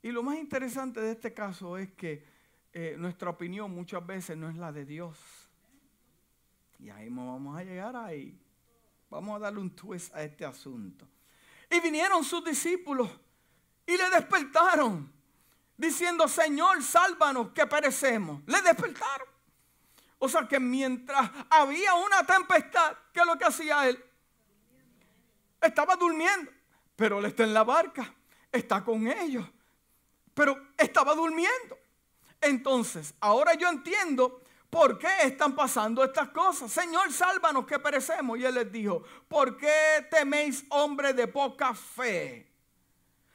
Y 0.03 0.11
lo 0.11 0.23
más 0.23 0.37
interesante 0.37 1.01
de 1.01 1.13
este 1.13 1.33
caso 1.33 1.77
es 1.79 1.93
que 1.93 2.25
eh, 2.73 2.97
nuestra 2.99 3.31
opinión 3.31 3.71
muchas 3.71 4.05
veces 4.07 4.37
no 4.37 4.49
es 4.49 4.57
la 4.57 4.73
de 4.73 4.85
Dios. 4.85 5.19
Y 6.79 6.91
ahí 6.91 7.09
vamos 7.09 7.57
a 7.57 7.65
llegar 7.65 7.97
ahí. 7.97 8.39
Vamos 9.09 9.37
a 9.37 9.39
darle 9.39 9.61
un 9.61 9.71
twist 9.71 10.15
a 10.15 10.23
este 10.23 10.45
asunto. 10.45 11.09
Y 11.71 11.81
vinieron 11.81 12.23
sus 12.25 12.45
discípulos 12.45 13.11
y 13.87 13.97
le 13.97 14.11
despertaron, 14.11 15.11
diciendo, 15.77 16.27
Señor, 16.29 16.83
sálvanos 16.83 17.51
que 17.53 17.67
perecemos. 17.67 18.43
Le 18.47 18.61
despertaron. 18.63 19.29
O 20.19 20.29
sea 20.29 20.47
que 20.49 20.59
mientras 20.59 21.31
había 21.51 21.95
una 21.95 22.25
tempestad, 22.25 22.97
¿qué 23.13 23.21
es 23.21 23.27
lo 23.27 23.37
que 23.37 23.45
hacía 23.45 23.89
él? 23.89 24.03
Estaba 25.67 25.97
durmiendo, 25.97 26.51
pero 26.95 27.19
él 27.19 27.27
está 27.27 27.43
en 27.45 27.55
la 27.55 27.65
barca, 27.65 28.15
está 28.51 28.85
con 28.85 29.07
ellos, 29.09 29.47
pero 30.35 30.57
estaba 30.77 31.15
durmiendo. 31.15 31.79
Entonces, 32.41 33.15
ahora 33.21 33.55
yo 33.55 33.69
entiendo 33.69 34.43
por 34.71 34.99
qué 34.99 35.09
están 35.23 35.55
pasando 35.55 36.05
estas 36.05 36.29
cosas. 36.29 36.71
Señor, 36.71 37.13
sálvanos 37.13 37.67
que 37.67 37.79
perecemos. 37.79 38.39
Y 38.39 38.45
él 38.45 38.55
les 38.55 38.71
dijo, 38.71 39.03
¿por 39.29 39.57
qué 39.57 40.07
teméis 40.11 40.65
hombre 40.69 41.13
de 41.13 41.27
poca 41.27 41.75
fe? 41.75 42.53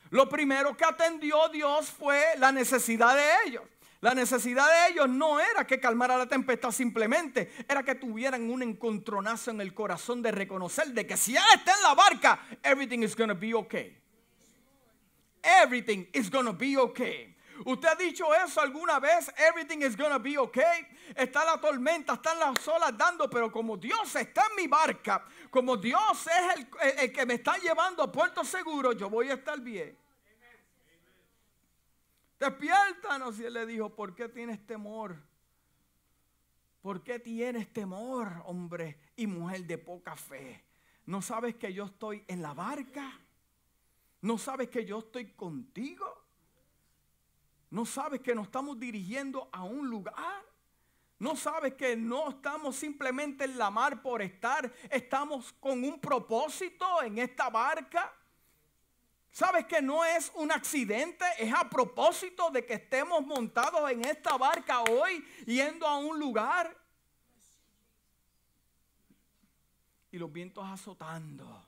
Lo 0.09 0.27
primero 0.27 0.75
que 0.75 0.85
atendió 0.85 1.49
Dios 1.49 1.89
fue 1.89 2.23
la 2.37 2.51
necesidad 2.51 3.15
de 3.15 3.29
ellos. 3.47 3.63
La 4.01 4.15
necesidad 4.15 4.67
de 4.67 4.93
ellos 4.93 5.07
no 5.07 5.39
era 5.39 5.65
que 5.65 5.79
calmara 5.79 6.17
la 6.17 6.25
tempestad 6.25 6.71
simplemente, 6.71 7.53
era 7.69 7.83
que 7.83 7.93
tuvieran 7.93 8.49
un 8.49 8.63
encontronazo 8.63 9.51
en 9.51 9.61
el 9.61 9.75
corazón 9.75 10.23
de 10.23 10.31
reconocer 10.31 10.87
de 10.87 11.05
que 11.05 11.15
si 11.15 11.35
Él 11.35 11.43
está 11.53 11.75
en 11.75 11.83
la 11.83 11.93
barca, 11.93 12.39
everything 12.63 13.03
is 13.03 13.15
to 13.15 13.35
be 13.35 13.53
okay. 13.53 13.95
Everything 15.43 16.07
is 16.13 16.31
to 16.31 16.51
be 16.53 16.77
okay. 16.77 17.37
¿Usted 17.63 17.89
ha 17.89 17.95
dicho 17.95 18.25
eso 18.33 18.59
alguna 18.59 18.99
vez? 18.99 19.31
Everything 19.37 19.83
is 19.83 19.95
to 19.95 20.19
be 20.19 20.35
okay. 20.35 20.87
Está 21.15 21.45
la 21.45 21.61
tormenta, 21.61 22.13
están 22.13 22.39
las 22.39 22.67
olas 22.67 22.97
dando, 22.97 23.29
pero 23.29 23.51
como 23.51 23.77
Dios 23.77 24.15
está 24.15 24.47
en 24.49 24.55
mi 24.55 24.67
barca, 24.67 25.23
como 25.51 25.77
Dios 25.77 26.25
es 26.25 26.65
el 26.97 27.11
que 27.11 27.23
me 27.27 27.35
está 27.35 27.55
llevando 27.59 28.01
a 28.01 28.11
puerto 28.11 28.43
seguro, 28.43 28.93
yo 28.93 29.11
voy 29.11 29.29
a 29.29 29.35
estar 29.35 29.59
bien. 29.59 30.00
Despiértanos. 32.41 33.39
Y 33.39 33.45
él 33.45 33.53
le 33.53 33.67
dijo, 33.67 33.95
¿por 33.95 34.15
qué 34.15 34.27
tienes 34.27 34.65
temor? 34.65 35.15
¿Por 36.81 37.03
qué 37.03 37.19
tienes 37.19 37.71
temor, 37.71 38.41
hombre 38.45 38.99
y 39.15 39.27
mujer 39.27 39.67
de 39.67 39.77
poca 39.77 40.15
fe? 40.15 40.65
¿No 41.05 41.21
sabes 41.21 41.55
que 41.57 41.71
yo 41.71 41.85
estoy 41.85 42.25
en 42.27 42.41
la 42.41 42.55
barca? 42.55 43.11
¿No 44.21 44.39
sabes 44.39 44.69
que 44.69 44.83
yo 44.83 44.99
estoy 44.99 45.33
contigo? 45.33 46.07
¿No 47.69 47.85
sabes 47.85 48.21
que 48.21 48.33
nos 48.33 48.47
estamos 48.47 48.79
dirigiendo 48.79 49.47
a 49.51 49.63
un 49.63 49.87
lugar? 49.87 50.43
¿No 51.19 51.35
sabes 51.35 51.75
que 51.75 51.95
no 51.95 52.31
estamos 52.31 52.75
simplemente 52.75 53.43
en 53.43 53.59
la 53.59 53.69
mar 53.69 54.01
por 54.01 54.19
estar? 54.23 54.73
Estamos 54.89 55.53
con 55.53 55.83
un 55.83 56.01
propósito 56.01 57.03
en 57.03 57.19
esta 57.19 57.51
barca. 57.51 58.11
¿Sabes 59.31 59.65
que 59.65 59.81
no 59.81 60.03
es 60.03 60.29
un 60.35 60.51
accidente? 60.51 61.25
Es 61.39 61.53
a 61.53 61.69
propósito 61.69 62.51
de 62.51 62.65
que 62.65 62.73
estemos 62.73 63.25
montados 63.25 63.89
en 63.89 64.03
esta 64.03 64.37
barca 64.37 64.81
hoy 64.83 65.25
yendo 65.45 65.87
a 65.87 65.97
un 65.97 66.19
lugar. 66.19 66.77
Y 70.11 70.17
los 70.17 70.31
vientos 70.31 70.65
azotando. 70.67 71.65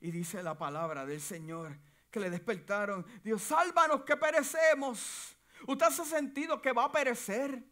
Y 0.00 0.10
dice 0.10 0.42
la 0.42 0.56
palabra 0.56 1.06
del 1.06 1.20
Señor 1.20 1.78
que 2.10 2.20
le 2.20 2.28
despertaron. 2.28 3.06
Dios, 3.24 3.42
sálvanos 3.42 4.02
que 4.02 4.16
perecemos. 4.16 5.34
¿Usted 5.66 5.86
ha 5.86 5.90
sentido 5.90 6.60
que 6.60 6.72
va 6.72 6.84
a 6.84 6.92
perecer? 6.92 7.64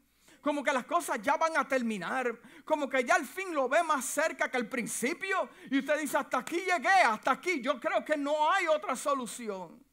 Como 0.46 0.62
que 0.62 0.72
las 0.72 0.84
cosas 0.84 1.20
ya 1.20 1.36
van 1.36 1.56
a 1.56 1.66
terminar, 1.66 2.40
como 2.64 2.88
que 2.88 3.02
ya 3.02 3.16
al 3.16 3.26
fin 3.26 3.52
lo 3.52 3.68
ve 3.68 3.82
más 3.82 4.04
cerca 4.04 4.48
que 4.48 4.56
al 4.56 4.68
principio. 4.68 5.48
Y 5.72 5.80
usted 5.80 5.98
dice, 5.98 6.18
hasta 6.18 6.38
aquí 6.38 6.58
llegué, 6.58 7.02
hasta 7.04 7.32
aquí, 7.32 7.60
yo 7.60 7.80
creo 7.80 8.04
que 8.04 8.16
no 8.16 8.48
hay 8.52 8.68
otra 8.68 8.94
solución. 8.94 9.84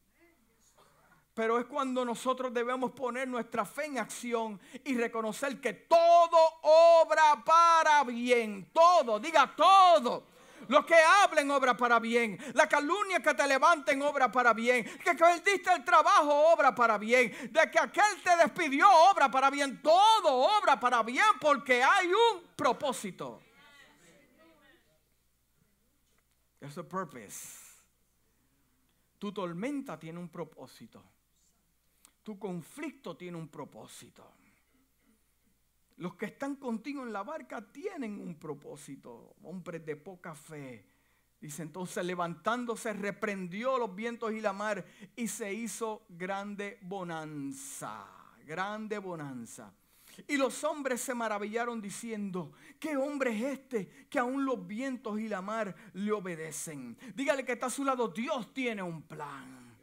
Pero 1.34 1.58
es 1.58 1.66
cuando 1.66 2.06
nosotros 2.06 2.54
debemos 2.54 2.92
poner 2.92 3.28
nuestra 3.28 3.66
fe 3.66 3.86
en 3.86 3.98
acción 3.98 4.62
y 4.84 4.96
reconocer 4.96 5.60
que 5.60 5.74
todo 5.74 6.38
obra 6.62 7.44
para 7.44 8.04
bien, 8.04 8.70
todo, 8.72 9.20
diga 9.20 9.56
todo 9.56 10.33
los 10.68 10.86
que 10.86 10.96
hablen 10.96 11.50
obra 11.52 11.76
para 11.76 12.00
bien. 12.00 12.38
La 12.54 12.68
calumnia 12.68 13.22
que 13.22 13.34
te 13.34 13.48
levanten 13.48 14.02
obra 14.02 14.32
para 14.32 14.54
bien. 14.54 14.84
Que 15.00 15.14
perdiste 15.14 15.74
el 15.74 15.84
trabajo 15.84 16.54
obra 16.54 16.74
para 16.74 16.98
bien. 16.98 17.32
De 17.52 17.72
que 17.72 17.80
aquel 17.80 18.22
te 18.24 18.36
despidió 18.38 18.88
obra 19.12 19.30
para 19.30 19.50
bien. 19.50 19.82
Todo 19.82 20.58
obra 20.60 20.80
para 20.80 21.04
bien 21.04 21.26
porque 21.40 21.84
hay 21.84 22.08
un 22.08 22.44
propósito. 22.56 23.42
Es 26.60 26.78
un 26.78 26.88
purpose. 26.88 27.60
Tu 29.20 29.32
tormenta 29.32 30.00
tiene 30.00 30.20
un 30.20 30.30
propósito. 30.30 31.04
Tu 32.24 32.40
conflicto 32.40 33.18
tiene 33.18 33.38
un 33.38 33.50
propósito. 33.50 34.43
Los 36.04 36.16
que 36.16 36.26
están 36.26 36.58
contigo 36.58 37.02
en 37.04 37.14
la 37.14 37.24
barca 37.24 37.62
tienen 37.62 38.20
un 38.20 38.36
propósito, 38.36 39.38
hombres 39.42 39.86
de 39.86 39.96
poca 39.96 40.36
fe. 40.36 40.86
Dice 41.40 41.62
entonces 41.62 42.04
levantándose 42.04 42.92
reprendió 42.92 43.78
los 43.78 43.96
vientos 43.96 44.34
y 44.34 44.42
la 44.42 44.52
mar 44.52 44.84
y 45.16 45.30
se 45.30 45.54
hizo 45.54 46.06
grande 46.10 46.78
bonanza, 46.82 48.06
grande 48.46 48.98
bonanza. 48.98 49.72
Y 50.28 50.36
los 50.36 50.66
hombres 50.66 51.00
se 51.00 51.14
maravillaron 51.14 51.82
diciendo, 51.82 52.52
¿qué 52.82 52.98
hombre 52.98 53.38
es 53.38 53.60
este 53.60 54.08
que 54.10 54.20
aún 54.20 54.44
los 54.44 54.68
vientos 54.68 55.18
y 55.22 55.30
la 55.30 55.42
mar 55.42 55.74
le 55.94 56.12
obedecen? 56.12 56.98
Dígale 57.16 57.46
que 57.46 57.54
está 57.54 57.68
a 57.68 57.70
su 57.70 57.86
lado, 57.86 58.10
Dios 58.10 58.54
tiene 58.54 58.84
un 58.84 59.04
plan. 59.04 59.74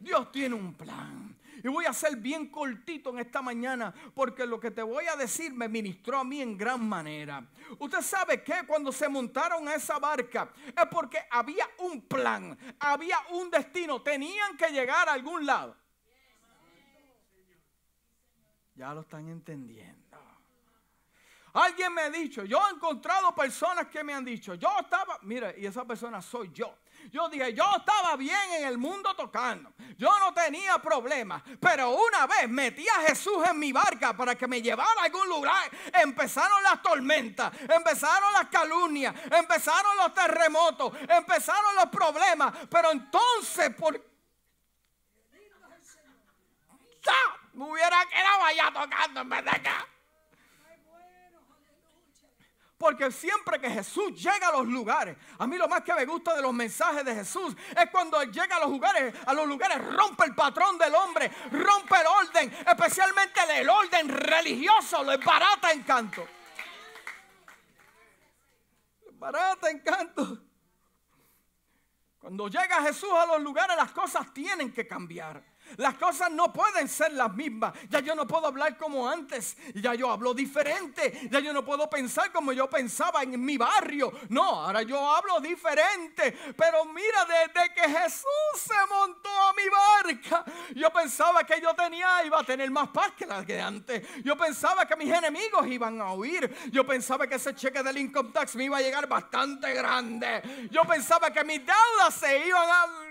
Dios 0.00 0.32
tiene 0.32 0.54
un 0.54 0.72
plan. 0.72 1.36
Y 1.62 1.68
voy 1.68 1.86
a 1.86 1.92
ser 1.92 2.16
bien 2.16 2.48
cortito 2.48 3.10
en 3.10 3.18
esta 3.20 3.42
mañana 3.42 3.92
porque 4.14 4.46
lo 4.46 4.60
que 4.60 4.70
te 4.70 4.82
voy 4.82 5.06
a 5.06 5.16
decir 5.16 5.52
me 5.52 5.68
ministró 5.68 6.20
a 6.20 6.24
mí 6.24 6.40
en 6.42 6.56
gran 6.56 6.86
manera. 6.86 7.46
Usted 7.78 8.02
sabe 8.02 8.42
que 8.42 8.66
cuando 8.66 8.92
se 8.92 9.08
montaron 9.08 9.66
a 9.68 9.74
esa 9.74 9.98
barca 9.98 10.50
es 10.66 10.86
porque 10.90 11.18
había 11.30 11.68
un 11.78 12.02
plan, 12.02 12.56
había 12.78 13.18
un 13.30 13.50
destino, 13.50 14.02
tenían 14.02 14.56
que 14.56 14.68
llegar 14.68 15.08
a 15.08 15.12
algún 15.12 15.46
lado. 15.46 15.76
Ya 18.74 18.92
lo 18.92 19.00
están 19.00 19.28
entendiendo. 19.28 19.96
Alguien 21.54 21.94
me 21.94 22.02
ha 22.02 22.10
dicho, 22.10 22.44
yo 22.44 22.60
he 22.68 22.74
encontrado 22.74 23.34
personas 23.34 23.86
que 23.86 24.04
me 24.04 24.12
han 24.12 24.22
dicho, 24.22 24.54
yo 24.56 24.68
estaba, 24.78 25.18
mire, 25.22 25.54
y 25.58 25.64
esa 25.64 25.86
persona 25.86 26.20
soy 26.20 26.50
yo. 26.52 26.76
Yo 27.10 27.28
dije, 27.28 27.54
yo 27.54 27.64
estaba 27.76 28.16
bien 28.16 28.52
en 28.58 28.66
el 28.66 28.78
mundo 28.78 29.14
tocando. 29.14 29.72
Yo 29.96 30.10
no 30.18 30.32
tenía 30.34 30.78
problemas. 30.78 31.42
Pero 31.60 31.90
una 31.90 32.26
vez 32.26 32.48
metí 32.48 32.86
a 32.88 33.06
Jesús 33.08 33.44
en 33.48 33.58
mi 33.58 33.72
barca 33.72 34.16
para 34.16 34.34
que 34.34 34.46
me 34.46 34.60
llevara 34.60 35.00
a 35.00 35.04
algún 35.04 35.28
lugar. 35.28 35.70
Empezaron 35.92 36.62
las 36.62 36.82
tormentas, 36.82 37.52
empezaron 37.60 38.32
las 38.32 38.48
calumnias, 38.48 39.14
empezaron 39.30 39.96
los 39.96 40.14
terremotos, 40.14 40.92
empezaron 41.08 41.74
los 41.76 41.86
problemas. 41.86 42.54
Pero 42.70 42.90
entonces, 42.92 43.74
por... 43.74 43.94
Me 47.52 47.64
hubiera 47.64 48.04
quedado 48.06 48.44
allá 48.44 48.70
tocando 48.72 49.20
en 49.20 49.28
vez 49.30 49.44
de 49.44 49.50
acá. 49.50 49.86
Porque 52.86 53.10
siempre 53.10 53.58
que 53.58 53.68
Jesús 53.68 54.12
llega 54.14 54.46
a 54.46 54.52
los 54.52 54.68
lugares, 54.68 55.16
a 55.40 55.46
mí 55.48 55.56
lo 55.56 55.66
más 55.66 55.82
que 55.82 55.92
me 55.92 56.04
gusta 56.04 56.36
de 56.36 56.42
los 56.42 56.54
mensajes 56.54 57.04
de 57.04 57.16
Jesús 57.16 57.52
es 57.76 57.90
cuando 57.90 58.20
Él 58.20 58.30
llega 58.30 58.58
a 58.58 58.60
los 58.60 58.70
lugares, 58.70 59.12
a 59.26 59.34
los 59.34 59.44
lugares 59.48 59.84
rompe 59.92 60.24
el 60.24 60.36
patrón 60.36 60.78
del 60.78 60.94
hombre, 60.94 61.28
rompe 61.50 61.96
el 62.00 62.06
orden, 62.06 62.56
especialmente 62.64 63.40
el 63.58 63.68
orden 63.68 64.08
religioso, 64.08 65.02
lo 65.02 65.18
barata 65.18 65.72
en 65.72 65.82
canto. 65.82 66.28
Barata 69.14 69.68
en 69.68 69.80
canto. 69.80 70.38
Cuando 72.20 72.46
llega 72.46 72.82
Jesús 72.82 73.10
a 73.12 73.26
los 73.26 73.42
lugares, 73.42 73.76
las 73.76 73.90
cosas 73.90 74.32
tienen 74.32 74.72
que 74.72 74.86
cambiar. 74.86 75.42
Las 75.76 75.94
cosas 75.94 76.30
no 76.30 76.52
pueden 76.52 76.88
ser 76.88 77.12
las 77.12 77.34
mismas. 77.34 77.74
Ya 77.88 78.00
yo 78.00 78.14
no 78.14 78.26
puedo 78.26 78.46
hablar 78.46 78.76
como 78.76 79.08
antes. 79.08 79.56
Ya 79.74 79.94
yo 79.94 80.10
hablo 80.10 80.34
diferente. 80.34 81.28
Ya 81.30 81.40
yo 81.40 81.52
no 81.52 81.64
puedo 81.64 81.88
pensar 81.88 82.32
como 82.32 82.52
yo 82.52 82.68
pensaba 82.68 83.22
en 83.22 83.44
mi 83.44 83.56
barrio. 83.56 84.12
No, 84.28 84.42
ahora 84.42 84.82
yo 84.82 84.98
hablo 85.10 85.40
diferente. 85.40 86.36
Pero 86.56 86.84
mira, 86.86 87.24
desde 87.26 87.74
que 87.74 87.88
Jesús 87.88 88.26
se 88.56 88.74
montó 88.88 89.28
a 89.28 89.52
mi 89.54 89.68
barca, 89.68 90.44
yo 90.74 90.90
pensaba 90.90 91.44
que 91.44 91.60
yo 91.60 91.74
tenía, 91.74 92.24
iba 92.24 92.40
a 92.40 92.44
tener 92.44 92.70
más 92.70 92.88
paz 92.88 93.12
que 93.16 93.26
la 93.26 93.44
que 93.44 93.60
antes. 93.60 94.06
Yo 94.24 94.36
pensaba 94.36 94.86
que 94.86 94.96
mis 94.96 95.12
enemigos 95.12 95.66
iban 95.66 96.00
a 96.00 96.12
huir. 96.12 96.54
Yo 96.70 96.86
pensaba 96.86 97.26
que 97.26 97.36
ese 97.36 97.54
cheque 97.54 97.82
del 97.82 97.98
income 97.98 98.30
tax 98.32 98.56
me 98.56 98.64
iba 98.64 98.78
a 98.78 98.82
llegar 98.82 99.06
bastante 99.06 99.72
grande. 99.72 100.68
Yo 100.70 100.82
pensaba 100.82 101.30
que 101.30 101.44
mis 101.44 101.60
deudas 101.64 102.14
se 102.14 102.46
iban 102.46 102.68
a 102.68 103.05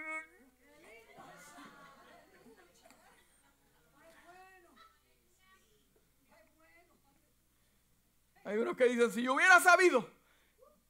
Hay 8.45 8.57
unos 8.57 8.77
que 8.77 8.85
dicen, 8.85 9.11
si 9.11 9.23
yo 9.23 9.33
hubiera 9.33 9.59
sabido 9.59 10.07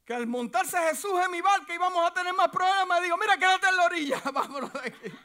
que 0.06 0.14
al 0.14 0.28
montarse 0.28 0.78
Jesús 0.90 1.14
en 1.24 1.32
mi 1.32 1.40
barca 1.40 1.74
íbamos 1.74 2.06
a 2.06 2.14
tener 2.14 2.34
más 2.34 2.50
problemas, 2.50 3.02
digo, 3.02 3.18
mira, 3.18 3.38
quédate 3.38 3.68
en 3.68 3.78
la 3.78 3.86
orilla, 3.86 4.22
vámonos 4.34 4.74
de 4.74 4.80
aquí. 4.80 5.18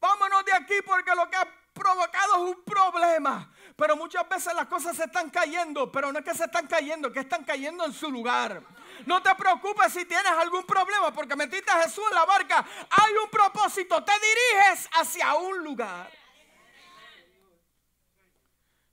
Vámonos 0.00 0.44
de 0.44 0.52
aquí 0.52 0.74
porque 0.84 1.14
lo 1.14 1.30
que 1.30 1.36
ha 1.36 1.48
provocado 1.72 2.34
es 2.34 2.56
un 2.56 2.64
problema. 2.64 3.50
Pero 3.76 3.96
muchas 3.96 4.28
veces 4.28 4.52
las 4.54 4.66
cosas 4.66 4.96
se 4.96 5.04
están 5.04 5.30
cayendo, 5.30 5.90
pero 5.90 6.12
no 6.12 6.18
es 6.18 6.24
que 6.24 6.34
se 6.34 6.44
están 6.44 6.66
cayendo, 6.66 7.12
que 7.12 7.20
están 7.20 7.44
cayendo 7.44 7.84
en 7.84 7.92
su 7.92 8.10
lugar. 8.10 8.60
No 9.06 9.22
te 9.22 9.34
preocupes 9.34 9.92
si 9.92 10.04
tienes 10.04 10.32
algún 10.32 10.64
problema, 10.64 11.12
porque 11.12 11.34
metiste 11.34 11.70
a 11.70 11.82
Jesús 11.82 12.04
en 12.10 12.14
la 12.14 12.24
barca. 12.24 12.64
Hay 12.90 13.12
un 13.22 13.30
propósito, 13.30 14.02
te 14.04 14.12
diriges 14.12 14.88
hacia 14.92 15.34
un 15.34 15.64
lugar. 15.64 16.23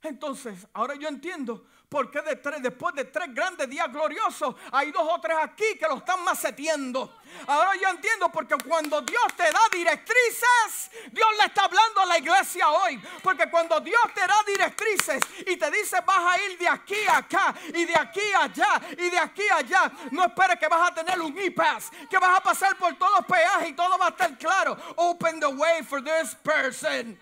Entonces, 0.02 0.66
ahora 0.72 0.94
yo 0.96 1.08
entiendo 1.08 1.64
por 1.88 2.10
qué 2.10 2.22
después 2.60 2.94
de 2.94 3.04
tres 3.04 3.34
grandes 3.34 3.68
días 3.68 3.92
gloriosos 3.92 4.54
hay 4.72 4.90
dos 4.90 5.06
o 5.08 5.20
tres 5.20 5.36
aquí 5.40 5.76
que 5.78 5.86
lo 5.86 5.98
están 5.98 6.24
maceteando. 6.24 7.20
Ahora 7.46 7.72
yo 7.80 7.88
entiendo 7.88 8.30
porque 8.32 8.56
cuando 8.66 9.02
Dios 9.02 9.22
te 9.36 9.44
da 9.44 9.60
directrices, 9.70 10.90
Dios 11.12 11.28
le 11.38 11.44
está 11.44 11.64
hablando 11.64 12.00
a 12.00 12.06
la 12.06 12.18
iglesia 12.18 12.68
hoy. 12.70 13.00
Porque 13.22 13.48
cuando 13.50 13.78
Dios 13.80 14.00
te 14.14 14.22
da 14.22 14.36
directrices 14.46 15.20
y 15.46 15.56
te 15.56 15.70
dice 15.70 15.98
vas 16.04 16.34
a 16.34 16.42
ir 16.42 16.58
de 16.58 16.68
aquí 16.68 17.04
a 17.08 17.18
acá 17.18 17.54
y 17.74 17.84
de 17.84 17.94
aquí 17.94 18.32
a 18.34 18.44
allá 18.44 18.80
y 18.98 19.10
de 19.10 19.18
aquí 19.18 19.48
a 19.50 19.56
allá, 19.56 19.92
no 20.10 20.24
esperes 20.24 20.58
que 20.58 20.66
vas 20.66 20.90
a 20.90 20.94
tener 20.94 21.20
un 21.20 21.38
e-pass, 21.38 21.90
que 22.10 22.18
vas 22.18 22.38
a 22.38 22.42
pasar 22.42 22.76
por 22.76 22.96
todos 22.96 23.18
los 23.18 23.26
peajes 23.26 23.68
y 23.68 23.72
todo 23.74 23.98
va 23.98 24.06
a 24.06 24.10
estar 24.10 24.36
claro. 24.38 24.76
Open 24.96 25.38
the 25.38 25.46
way 25.46 25.82
for 25.82 26.02
this 26.02 26.34
person. 26.42 27.18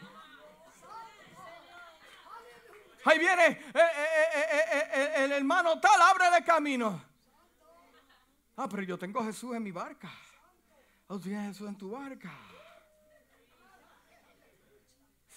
Ahí 3.05 3.19
viene 3.19 3.47
eh, 3.47 3.59
eh, 3.75 4.89
eh, 4.93 5.13
el 5.25 5.33
hermano 5.33 5.81
tal, 5.81 6.01
abre 6.03 6.25
el 6.37 6.45
camino. 6.45 7.03
Ah, 8.57 8.69
pero 8.69 8.83
yo 8.83 8.99
tengo 8.99 9.21
a 9.21 9.25
Jesús 9.25 9.55
en 9.55 9.63
mi 9.63 9.71
barca. 9.71 10.11
Oh, 11.07 11.15
tú 11.15 11.23
tienes 11.23 11.49
Jesús 11.49 11.69
en 11.69 11.79
tu 11.79 11.91
barca. 11.91 12.31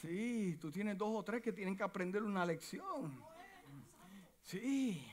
Sí, 0.02 0.58
tú 0.60 0.70
tienes 0.70 0.98
dos 0.98 1.10
o 1.16 1.24
tres 1.24 1.42
que 1.42 1.54
tienen 1.54 1.78
que 1.78 1.84
aprender 1.84 2.22
una 2.22 2.46
lección. 2.46 3.24
Sí. 4.44 5.08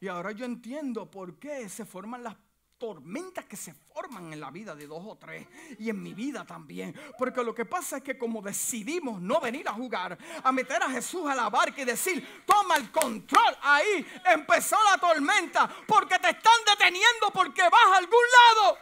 Y 0.00 0.08
ahora 0.08 0.32
yo 0.32 0.46
entiendo 0.46 1.10
por 1.10 1.38
qué 1.38 1.68
se 1.68 1.84
forman 1.84 2.22
las 2.22 2.36
tormentas 2.80 3.44
que 3.44 3.58
se 3.58 3.74
forman 3.74 4.32
en 4.32 4.40
la 4.40 4.50
vida 4.50 4.74
de 4.74 4.86
dos 4.86 5.04
o 5.06 5.16
tres 5.16 5.46
y 5.78 5.90
en 5.90 6.02
mi 6.02 6.14
vida 6.14 6.46
también. 6.46 6.98
Porque 7.18 7.44
lo 7.44 7.54
que 7.54 7.66
pasa 7.66 7.98
es 7.98 8.02
que 8.02 8.16
como 8.16 8.40
decidimos 8.40 9.20
no 9.20 9.38
venir 9.38 9.68
a 9.68 9.74
jugar, 9.74 10.16
a 10.42 10.50
meter 10.50 10.82
a 10.82 10.88
Jesús 10.88 11.28
a 11.28 11.34
la 11.34 11.50
barca 11.50 11.82
y 11.82 11.84
decir, 11.84 12.44
toma 12.46 12.76
el 12.76 12.90
control, 12.90 13.54
ahí 13.62 14.06
empezó 14.32 14.76
la 14.90 14.98
tormenta 14.98 15.70
porque 15.86 16.18
te 16.18 16.30
están 16.30 16.58
deteniendo 16.66 17.30
porque 17.34 17.62
vas 17.62 17.92
a 17.92 17.98
algún 17.98 18.24
lado. 18.38 18.78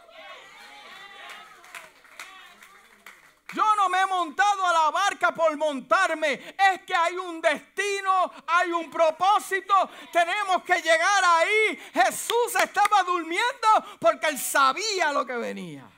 Yo 3.53 3.63
no 3.75 3.89
me 3.89 3.99
he 3.99 4.05
montado 4.05 4.65
a 4.65 4.73
la 4.73 4.91
barca 4.91 5.33
por 5.33 5.55
montarme. 5.57 6.33
Es 6.33 6.81
que 6.85 6.93
hay 6.93 7.17
un 7.17 7.41
destino, 7.41 8.31
hay 8.45 8.71
un 8.71 8.91
propósito. 8.91 9.73
Tenemos 10.11 10.63
que 10.63 10.81
llegar 10.81 11.23
ahí. 11.23 11.79
Jesús 11.93 12.55
estaba 12.61 13.03
durmiendo 13.03 13.67
porque 13.99 14.27
él 14.27 14.37
sabía 14.37 15.11
lo 15.11 15.25
que 15.25 15.35
venía. 15.35 15.89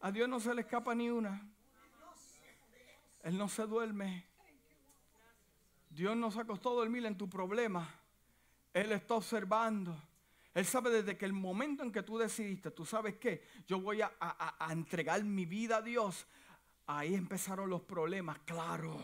A 0.00 0.10
Dios 0.10 0.28
no 0.28 0.40
se 0.40 0.54
le 0.54 0.62
escapa 0.62 0.94
ni 0.94 1.10
una. 1.10 1.40
Él 3.22 3.38
no 3.38 3.48
se 3.48 3.62
duerme. 3.66 4.26
Dios 5.90 6.16
no 6.16 6.30
se 6.30 6.40
acostó 6.40 6.70
a 6.72 6.74
dormir 6.74 7.06
en 7.06 7.16
tu 7.16 7.28
problema. 7.28 7.88
Él 8.72 8.92
está 8.92 9.14
observando. 9.14 9.96
Él 10.54 10.64
sabe 10.64 10.90
desde 10.90 11.16
que 11.16 11.24
el 11.24 11.32
momento 11.32 11.82
en 11.82 11.90
que 11.90 12.04
tú 12.04 12.16
decidiste, 12.16 12.70
tú 12.70 12.86
sabes 12.86 13.16
que 13.16 13.42
yo 13.66 13.80
voy 13.80 14.00
a, 14.02 14.12
entregar 14.70 15.22
mi 15.24 15.44
vida 15.46 15.78
a 15.78 15.82
Dios. 15.82 16.26
Ahí 16.86 17.14
empezaron 17.14 17.70
los 17.70 17.82
problemas, 17.82 18.38
claro. 18.40 19.00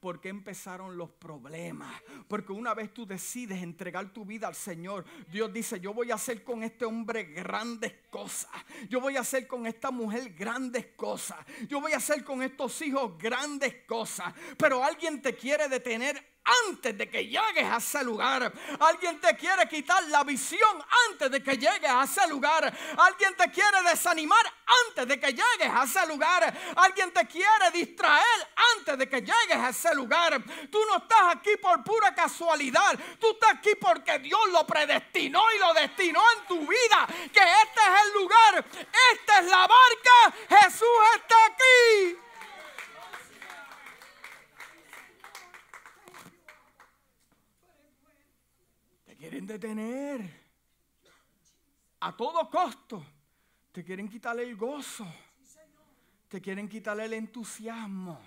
¿Por 0.00 0.20
qué 0.20 0.28
empezaron 0.28 0.98
los 0.98 1.10
problemas? 1.10 1.94
Porque 2.28 2.52
una 2.52 2.74
vez 2.74 2.92
tú 2.92 3.06
decides 3.06 3.62
entregar 3.62 4.12
tu 4.12 4.26
vida 4.26 4.48
al 4.48 4.54
Señor, 4.54 5.04
Dios 5.30 5.50
dice, 5.52 5.80
yo 5.80 5.94
voy 5.94 6.10
a 6.10 6.16
hacer 6.16 6.42
con 6.42 6.62
este 6.64 6.84
hombre 6.84 7.24
grandes 7.24 7.94
cosas. 8.10 8.50
Yo 8.90 9.00
voy 9.00 9.16
a 9.16 9.20
hacer 9.20 9.46
con 9.46 9.66
esta 9.66 9.90
mujer 9.90 10.34
grandes 10.34 10.86
cosas. 10.96 11.38
Yo 11.68 11.80
voy 11.80 11.92
a 11.92 11.98
hacer 11.98 12.24
con 12.24 12.42
estos 12.42 12.82
hijos 12.82 13.16
grandes 13.16 13.84
cosas. 13.86 14.34
Pero 14.58 14.82
alguien 14.82 15.22
te 15.22 15.34
quiere 15.34 15.68
detener 15.68 16.39
antes 16.44 16.96
de 16.96 17.08
que 17.08 17.24
llegues 17.26 17.64
a 17.64 17.76
ese 17.76 18.02
lugar. 18.04 18.52
Alguien 18.80 19.20
te 19.20 19.36
quiere 19.36 19.68
quitar 19.68 20.02
la 20.04 20.24
visión 20.24 20.84
antes 21.08 21.30
de 21.30 21.42
que 21.42 21.56
llegues 21.56 21.90
a 21.90 22.04
ese 22.04 22.26
lugar. 22.28 22.72
Alguien 22.96 23.36
te 23.36 23.50
quiere 23.50 23.82
desanimar 23.82 24.44
antes 24.88 25.06
de 25.06 25.20
que 25.20 25.28
llegues 25.28 25.70
a 25.70 25.84
ese 25.84 26.06
lugar. 26.06 26.52
Alguien 26.76 27.12
te 27.12 27.26
quiere 27.26 27.70
distraer 27.72 28.48
antes 28.76 28.98
de 28.98 29.08
que 29.08 29.20
llegues 29.20 29.56
a 29.56 29.68
ese 29.68 29.94
lugar. 29.94 30.42
Tú 30.70 30.78
no 30.88 30.96
estás 30.98 31.36
aquí 31.36 31.56
por 31.60 31.82
pura 31.84 32.14
casualidad. 32.14 32.98
Tú 33.20 33.30
estás 33.30 33.54
aquí 33.54 33.70
porque 33.80 34.18
Dios 34.18 34.40
lo 34.50 34.66
predestinó 34.66 35.42
y 35.54 35.58
lo 35.58 35.74
destinó 35.74 36.22
en 36.36 36.46
tu 36.46 36.66
vida. 36.66 37.06
Que 37.32 37.40
este 37.40 37.80
es 37.80 38.04
el 38.04 38.12
lugar. 38.20 38.64
Esta 39.12 39.40
es 39.40 39.46
la 39.46 39.66
barca. 39.66 40.36
Jesús 40.48 40.88
está 41.16 41.36
aquí. 41.46 42.29
Quieren 49.30 49.46
detener. 49.46 50.28
A 52.00 52.16
todo 52.16 52.50
costo. 52.50 53.04
Te 53.70 53.84
quieren 53.84 54.08
quitarle 54.08 54.42
el 54.42 54.56
gozo. 54.56 55.06
Te 56.28 56.40
quieren 56.40 56.68
quitarle 56.68 57.04
el 57.04 57.12
entusiasmo. 57.12 58.20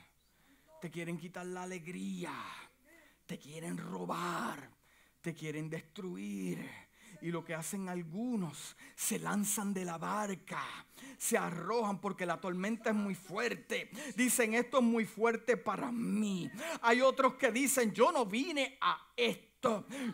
Te 0.79 0.89
quieren 0.89 1.17
quitar 1.17 1.45
la 1.45 1.63
alegría. 1.63 2.31
Te 3.25 3.37
quieren 3.37 3.77
robar. 3.77 4.69
Te 5.19 5.33
quieren 5.33 5.69
destruir. 5.69 6.69
Y 7.21 7.31
lo 7.31 7.43
que 7.43 7.53
hacen 7.53 7.89
algunos, 7.89 8.75
se 8.95 9.19
lanzan 9.19 9.73
de 9.73 9.85
la 9.85 9.97
barca, 9.97 10.61
se 11.17 11.37
arrojan 11.37 12.01
porque 12.01 12.25
la 12.25 12.39
tormenta 12.41 12.89
es 12.89 12.95
muy 12.95 13.15
fuerte. 13.15 13.89
Dicen, 14.17 14.53
esto 14.53 14.79
es 14.79 14.83
muy 14.83 15.05
fuerte 15.05 15.55
para 15.55 15.89
mí. 15.89 16.51
Hay 16.81 16.99
otros 16.99 17.35
que 17.35 17.49
dicen, 17.49 17.93
yo 17.93 18.11
no 18.11 18.25
vine 18.25 18.77
a 18.81 19.11
esto 19.15 19.52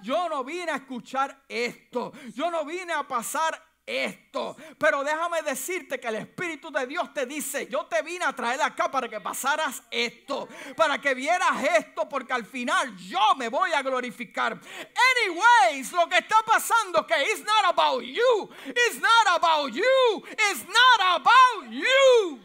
Yo 0.02 0.30
no 0.30 0.44
vine 0.44 0.72
a 0.72 0.76
escuchar 0.76 1.44
esto. 1.48 2.12
Yo 2.34 2.52
no 2.52 2.66
vine 2.66 2.94
a 2.94 3.08
pasar 3.08 3.70
esto. 3.90 4.56
Pero 4.78 5.04
déjame 5.04 5.42
decirte 5.42 6.00
que 6.00 6.08
el 6.08 6.16
Espíritu 6.16 6.72
de 6.72 6.86
Dios 6.86 7.12
te 7.14 7.26
dice, 7.26 7.68
yo 7.68 7.86
te 7.86 8.02
vine 8.04 8.26
a 8.26 8.34
traer 8.34 8.62
acá 8.62 8.90
para 8.92 9.10
que 9.10 9.20
pasaras 9.20 9.82
esto, 9.90 10.48
para 10.76 11.00
que 11.00 11.16
vieras 11.16 11.64
esto, 11.78 12.08
porque 12.08 12.34
al 12.34 12.46
final 12.46 12.96
yo 12.98 13.36
me 13.36 13.50
voy 13.50 13.72
a 13.74 13.82
glorificar. 13.82 14.54
Anyways, 14.54 15.92
lo 15.92 16.08
que 16.08 16.18
está 16.20 16.38
pasando 16.46 17.06
que 17.06 17.16
it's 17.32 17.44
not 17.44 17.66
about 17.66 18.04
you, 18.04 18.50
it's 18.68 19.02
not 19.02 19.36
about 19.36 19.74
you, 19.74 20.24
it's 20.52 20.66
not 20.68 21.22
about 21.22 21.72
you. 21.72 22.40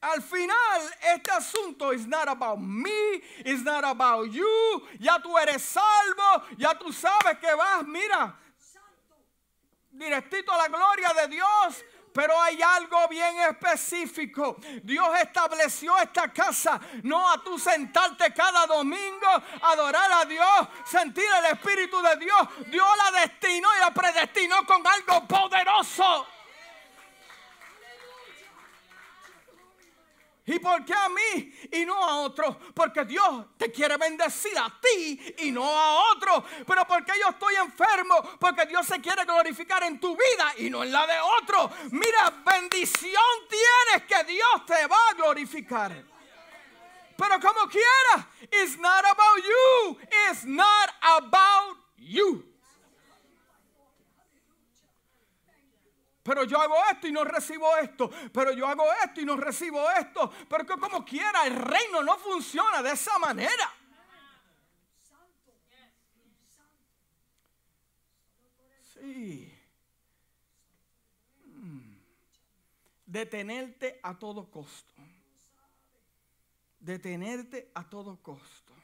Al 0.00 0.22
final, 0.22 0.80
este 1.12 1.30
asunto 1.32 1.92
is 1.92 2.06
not 2.06 2.28
about 2.28 2.60
me, 2.60 3.20
it's 3.44 3.64
not 3.64 3.82
about 3.84 4.30
you. 4.30 4.86
Ya 5.00 5.18
tú 5.18 5.36
eres 5.36 5.62
salvo, 5.62 6.44
ya 6.56 6.74
tú 6.74 6.92
sabes 6.92 7.38
que 7.40 7.52
vas, 7.56 7.84
mira, 7.84 8.36
directito 9.90 10.52
a 10.52 10.56
la 10.56 10.68
gloria 10.68 11.12
de 11.14 11.28
Dios. 11.28 11.84
Pero 12.12 12.40
hay 12.40 12.60
algo 12.60 13.06
bien 13.08 13.38
específico. 13.40 14.56
Dios 14.82 15.08
estableció 15.20 15.96
esta 15.98 16.32
casa 16.32 16.80
no 17.02 17.30
a 17.30 17.42
tú 17.42 17.58
sentarte 17.58 18.32
cada 18.32 18.66
domingo, 18.66 19.26
adorar 19.62 20.10
a 20.12 20.24
Dios, 20.24 20.68
sentir 20.86 21.26
el 21.38 21.52
Espíritu 21.52 22.00
de 22.02 22.16
Dios. 22.16 22.48
Dios 22.70 22.88
la 23.04 23.20
destinó 23.20 23.68
y 23.76 23.80
la 23.80 23.92
predestinó 23.92 24.64
con 24.66 24.84
algo 24.86 25.28
poderoso. 25.28 26.26
¿Y 30.48 30.58
por 30.60 30.82
qué 30.82 30.94
a 30.94 31.10
mí 31.10 31.52
y 31.72 31.84
no 31.84 32.02
a 32.02 32.20
otro? 32.20 32.58
Porque 32.74 33.04
Dios 33.04 33.48
te 33.58 33.70
quiere 33.70 33.98
bendecir 33.98 34.56
a 34.58 34.80
ti 34.80 35.34
y 35.40 35.52
no 35.52 35.62
a 35.62 36.10
otro. 36.12 36.42
Pero 36.66 36.86
porque 36.86 37.12
yo 37.20 37.28
estoy 37.28 37.54
enfermo? 37.56 38.14
Porque 38.40 38.64
Dios 38.64 38.86
se 38.86 38.98
quiere 38.98 39.26
glorificar 39.26 39.82
en 39.82 40.00
tu 40.00 40.16
vida 40.16 40.54
y 40.56 40.70
no 40.70 40.82
en 40.82 40.90
la 40.90 41.06
de 41.06 41.20
otro. 41.20 41.70
Mira, 41.90 42.32
bendición 42.46 43.22
tienes 43.50 44.08
que 44.08 44.32
Dios 44.32 44.64
te 44.66 44.86
va 44.86 44.96
a 45.10 45.14
glorificar. 45.14 45.92
Pero 47.14 47.40
como 47.40 47.68
quiera, 47.68 48.28
it's 48.50 48.78
not 48.78 49.04
about 49.04 49.44
you. 49.44 49.98
It's 50.30 50.44
not 50.46 50.90
about 51.02 51.76
you. 51.98 52.42
Pero 56.28 56.44
yo 56.44 56.60
hago 56.60 56.76
esto 56.92 57.08
y 57.08 57.12
no 57.12 57.24
recibo 57.24 57.74
esto, 57.78 58.10
pero 58.34 58.52
yo 58.52 58.66
hago 58.66 58.84
esto 59.02 59.22
y 59.22 59.24
no 59.24 59.34
recibo 59.34 59.90
esto, 59.92 60.30
pero 60.46 60.66
que 60.66 60.76
como 60.76 61.02
quiera, 61.02 61.46
el 61.46 61.56
reino 61.56 62.02
no 62.02 62.18
funciona 62.18 62.82
de 62.82 62.90
esa 62.90 63.18
manera. 63.18 63.72
Sí. 68.92 69.50
Mm. 71.46 71.96
Detenerte 73.06 73.98
a 74.02 74.18
todo 74.18 74.50
costo. 74.50 74.92
Detenerte 76.78 77.70
a 77.74 77.88
todo 77.88 78.18
costo. 78.22 78.74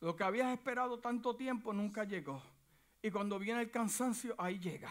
Lo 0.00 0.14
que 0.14 0.22
habías 0.22 0.52
esperado 0.52 1.00
tanto 1.00 1.34
tiempo 1.34 1.72
nunca 1.72 2.04
llegó. 2.04 2.40
Y 3.02 3.10
cuando 3.10 3.38
viene 3.38 3.62
el 3.62 3.70
cansancio, 3.70 4.34
ahí 4.38 4.58
llega. 4.58 4.90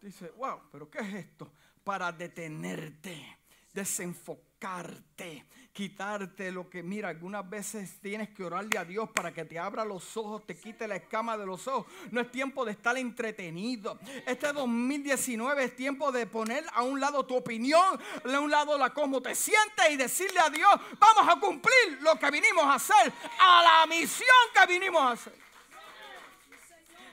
Dice, 0.00 0.30
wow, 0.36 0.60
pero 0.70 0.90
¿qué 0.90 0.98
es 0.98 1.14
esto? 1.14 1.52
Para 1.84 2.12
detenerte, 2.12 3.38
desenfocarte, 3.72 5.46
quitarte 5.72 6.52
lo 6.52 6.68
que, 6.68 6.82
mira, 6.82 7.08
algunas 7.08 7.48
veces 7.48 7.98
tienes 8.00 8.30
que 8.30 8.44
orarle 8.44 8.78
a 8.78 8.84
Dios 8.84 9.08
para 9.10 9.32
que 9.32 9.44
te 9.44 9.58
abra 9.58 9.84
los 9.84 10.16
ojos, 10.16 10.46
te 10.46 10.58
quite 10.58 10.86
la 10.86 10.96
escama 10.96 11.38
de 11.38 11.46
los 11.46 11.66
ojos. 11.66 11.90
No 12.10 12.20
es 12.20 12.30
tiempo 12.30 12.64
de 12.64 12.72
estar 12.72 12.96
entretenido. 12.98 13.98
Este 14.26 14.52
2019 14.52 15.64
es 15.64 15.76
tiempo 15.76 16.12
de 16.12 16.26
poner 16.26 16.64
a 16.74 16.82
un 16.82 17.00
lado 17.00 17.24
tu 17.24 17.36
opinión, 17.36 17.98
a 18.24 18.40
un 18.40 18.50
lado 18.50 18.76
la 18.76 18.90
cómo 18.90 19.22
te 19.22 19.34
sientes 19.34 19.90
y 19.90 19.96
decirle 19.96 20.40
a 20.40 20.50
Dios, 20.50 20.72
vamos 20.98 21.34
a 21.34 21.40
cumplir 21.40 21.98
lo 22.00 22.18
que 22.18 22.30
vinimos 22.30 22.64
a 22.64 22.74
hacer, 22.74 23.12
a 23.38 23.62
la 23.62 23.86
misión 23.86 24.28
que 24.54 24.72
vinimos 24.72 25.00
a 25.00 25.12
hacer. 25.12 25.49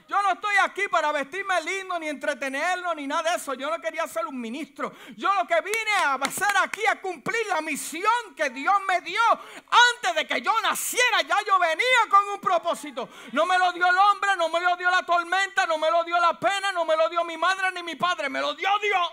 Yo 0.08 0.22
no 0.22 0.32
estoy 0.32 0.56
aquí 0.62 0.88
para 0.88 1.12
vestirme 1.12 1.60
lindo, 1.60 1.98
ni 1.98 2.08
entretenerlo, 2.08 2.94
ni 2.94 3.06
nada 3.06 3.30
de 3.30 3.36
eso. 3.36 3.52
Yo 3.52 3.68
no 3.68 3.78
quería 3.78 4.06
ser 4.08 4.26
un 4.26 4.40
ministro. 4.40 4.90
Yo 5.14 5.30
lo 5.34 5.46
que 5.46 5.60
vine 5.60 5.90
a 6.02 6.14
hacer 6.14 6.48
aquí 6.62 6.80
a 6.86 6.98
cumplir 6.98 7.46
la 7.48 7.60
misión 7.60 8.34
que 8.34 8.48
Dios 8.48 8.74
me 8.88 9.02
dio. 9.02 9.20
Antes 9.30 10.14
de 10.14 10.26
que 10.26 10.40
yo 10.40 10.50
naciera, 10.62 11.20
ya 11.20 11.36
yo 11.46 11.58
venía 11.58 12.08
con 12.08 12.26
un 12.30 12.40
propósito. 12.40 13.06
No 13.32 13.44
me 13.44 13.58
lo 13.58 13.70
dio 13.72 13.86
el 13.86 13.98
hombre, 13.98 14.30
no 14.38 14.48
me 14.48 14.60
lo 14.60 14.76
dio 14.76 14.90
la 14.90 15.04
tormenta, 15.04 15.66
no 15.66 15.76
me 15.76 15.90
lo 15.90 16.02
dio 16.04 16.18
la 16.18 16.40
pena, 16.40 16.72
no 16.72 16.86
me 16.86 16.96
lo 16.96 17.10
dio 17.10 17.22
mi 17.24 17.36
madre 17.36 17.70
ni 17.72 17.82
mi 17.82 17.94
padre, 17.94 18.30
me 18.30 18.40
lo 18.40 18.54
dio 18.54 18.70
Dios. 18.80 19.12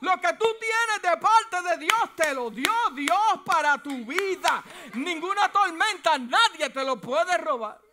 Lo 0.00 0.20
que 0.20 0.32
tú 0.32 0.46
tienes 0.58 1.00
de 1.00 1.16
parte 1.16 1.62
de 1.62 1.76
Dios 1.78 2.16
te 2.16 2.34
lo 2.34 2.50
dio 2.50 2.72
Dios 2.92 3.40
para 3.46 3.80
tu 3.80 4.04
vida. 4.04 4.64
Ninguna 4.94 5.48
tormenta, 5.52 6.18
nadie 6.18 6.70
te 6.70 6.82
lo 6.82 6.96
puede 6.96 7.38
robar. 7.38 7.83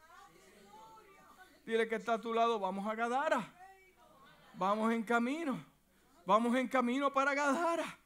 Dile 1.71 1.87
que 1.87 1.95
está 1.95 2.15
a 2.15 2.19
tu 2.19 2.33
lado, 2.33 2.59
vamos 2.59 2.85
a 2.85 2.93
Gadara. 2.93 3.49
Vamos 4.55 4.91
en 4.91 5.03
camino. 5.03 5.65
Vamos 6.25 6.53
en 6.57 6.67
camino 6.67 7.13
para 7.13 7.33
Gadara. 7.33 7.97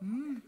Mm. 0.00 0.38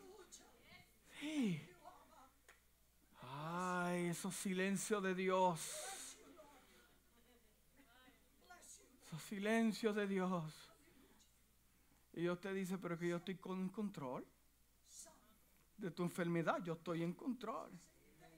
Ay, 3.21 4.07
esos 4.07 4.35
silencios 4.35 5.03
de 5.03 5.15
Dios. 5.15 6.17
Esos 9.05 9.23
silencios 9.25 9.95
de 9.95 10.07
Dios. 10.07 10.71
Y 12.15 12.23
Dios 12.23 12.41
te 12.41 12.55
dice, 12.55 12.79
pero 12.79 12.99
que 12.99 13.09
yo 13.09 13.17
estoy 13.19 13.35
con 13.35 13.69
control. 13.69 14.27
De 15.77 15.91
tu 15.91 16.03
enfermedad, 16.03 16.63
yo 16.65 16.73
estoy 16.73 17.03
en 17.03 17.13
control. 17.13 17.71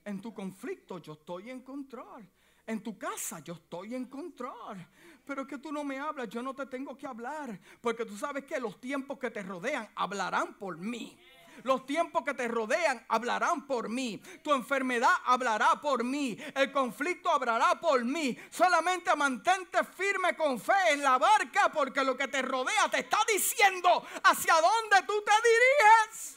En 0.03 0.19
tu 0.19 0.33
conflicto, 0.33 0.97
yo 0.97 1.13
estoy 1.13 1.49
en 1.49 1.61
control. 1.61 2.29
En 2.67 2.83
tu 2.83 2.97
casa 2.97 3.39
yo 3.39 3.53
estoy 3.53 3.95
en 3.95 4.05
control. 4.05 4.85
Pero 5.25 5.47
que 5.47 5.57
tú 5.57 5.71
no 5.71 5.83
me 5.83 5.99
hablas, 5.99 6.29
yo 6.29 6.41
no 6.43 6.53
te 6.53 6.65
tengo 6.65 6.97
que 6.97 7.07
hablar. 7.07 7.59
Porque 7.81 8.05
tú 8.05 8.17
sabes 8.17 8.43
que 8.43 8.59
los 8.59 8.79
tiempos 8.79 9.17
que 9.17 9.31
te 9.31 9.41
rodean 9.41 9.89
hablarán 9.95 10.53
por 10.53 10.77
mí. 10.77 11.17
Los 11.63 11.85
tiempos 11.85 12.23
que 12.23 12.33
te 12.33 12.47
rodean 12.47 13.03
hablarán 13.07 13.65
por 13.65 13.89
mí. 13.89 14.21
Tu 14.43 14.53
enfermedad 14.53 15.13
hablará 15.25 15.79
por 15.81 16.03
mí. 16.03 16.37
El 16.55 16.71
conflicto 16.71 17.31
hablará 17.31 17.79
por 17.79 18.03
mí. 18.03 18.37
Solamente 18.49 19.15
mantente 19.15 19.83
firme 19.83 20.35
con 20.35 20.59
fe 20.59 20.91
en 20.91 21.01
la 21.01 21.17
barca 21.17 21.71
porque 21.71 22.03
lo 22.03 22.15
que 22.15 22.27
te 22.27 22.41
rodea 22.41 22.89
te 22.91 22.99
está 22.99 23.17
diciendo 23.31 24.05
hacia 24.23 24.53
dónde 24.55 25.07
tú 25.07 25.23
te 25.23 25.31
diriges. 25.31 26.36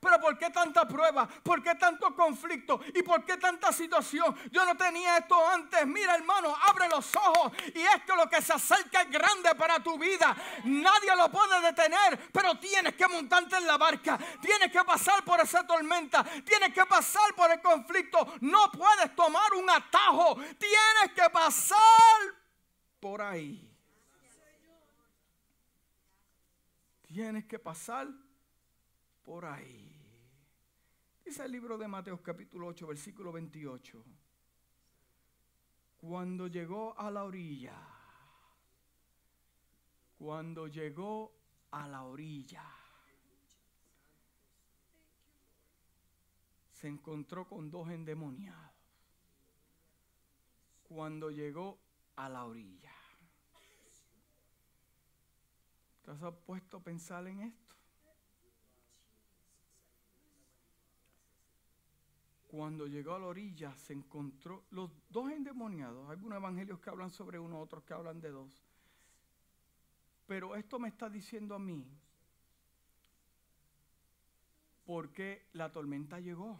Pero 0.00 0.18
¿por 0.18 0.38
qué 0.38 0.48
tanta 0.48 0.88
prueba? 0.88 1.28
¿Por 1.28 1.62
qué 1.62 1.74
tanto 1.74 2.14
conflicto? 2.16 2.80
¿Y 2.94 3.02
por 3.02 3.22
qué 3.24 3.36
tanta 3.36 3.70
situación? 3.70 4.34
Yo 4.50 4.64
no 4.64 4.74
tenía 4.74 5.18
esto 5.18 5.46
antes. 5.46 5.86
Mira 5.86 6.14
hermano, 6.14 6.56
abre 6.68 6.88
los 6.88 7.14
ojos. 7.16 7.52
Y 7.74 7.80
esto 7.80 8.16
lo 8.16 8.28
que 8.28 8.40
se 8.40 8.54
acerca 8.54 9.02
es 9.02 9.10
grande 9.10 9.54
para 9.56 9.78
tu 9.80 9.98
vida. 9.98 10.34
Nadie 10.64 11.14
lo 11.14 11.30
puede 11.30 11.60
detener. 11.60 12.30
Pero 12.32 12.58
tienes 12.58 12.94
que 12.94 13.06
montarte 13.08 13.56
en 13.56 13.66
la 13.66 13.76
barca. 13.76 14.18
Tienes 14.40 14.72
que 14.72 14.82
pasar 14.84 15.22
por 15.22 15.38
esa 15.38 15.66
tormenta. 15.66 16.24
Tienes 16.44 16.72
que 16.72 16.86
pasar 16.86 17.34
por 17.34 17.50
el 17.50 17.60
conflicto. 17.60 18.34
No 18.40 18.70
puedes 18.72 19.14
tomar 19.14 19.52
un 19.52 19.68
atajo. 19.68 20.36
Tienes 20.58 21.12
que 21.14 21.28
pasar 21.30 21.78
por 23.00 23.20
ahí. 23.20 23.70
Tienes 27.06 27.44
que 27.44 27.58
pasar 27.58 28.08
por 29.24 29.44
ahí. 29.44 29.79
Dice 31.30 31.44
el 31.44 31.52
libro 31.52 31.78
de 31.78 31.86
Mateo 31.86 32.20
capítulo 32.20 32.66
8, 32.66 32.88
versículo 32.88 33.30
28. 33.30 34.04
Cuando 35.98 36.48
llegó 36.48 36.98
a 36.98 37.08
la 37.08 37.22
orilla, 37.22 37.72
cuando 40.18 40.66
llegó 40.66 41.32
a 41.70 41.86
la 41.86 42.02
orilla, 42.02 42.64
se 46.72 46.88
encontró 46.88 47.46
con 47.46 47.70
dos 47.70 47.88
endemoniados. 47.90 48.72
Cuando 50.82 51.30
llegó 51.30 51.78
a 52.16 52.28
la 52.28 52.44
orilla. 52.44 52.92
¿Te 56.02 56.10
has 56.10 56.34
puesto 56.44 56.78
a 56.78 56.82
pensar 56.82 57.24
en 57.28 57.42
esto? 57.42 57.69
Cuando 62.50 62.88
llegó 62.88 63.14
a 63.14 63.18
la 63.20 63.26
orilla 63.26 63.76
se 63.76 63.92
encontró 63.92 64.64
los 64.72 64.90
dos 65.08 65.30
endemoniados. 65.30 66.04
Hay 66.06 66.16
algunos 66.16 66.36
evangelios 66.36 66.80
que 66.80 66.90
hablan 66.90 67.10
sobre 67.10 67.38
uno, 67.38 67.60
otros 67.60 67.84
que 67.84 67.94
hablan 67.94 68.20
de 68.20 68.30
dos. 68.30 68.50
Pero 70.26 70.56
esto 70.56 70.80
me 70.80 70.88
está 70.88 71.08
diciendo 71.08 71.54
a 71.54 71.60
mí 71.60 71.86
por 74.84 75.12
qué 75.12 75.46
la 75.52 75.70
tormenta 75.70 76.18
llegó. 76.18 76.58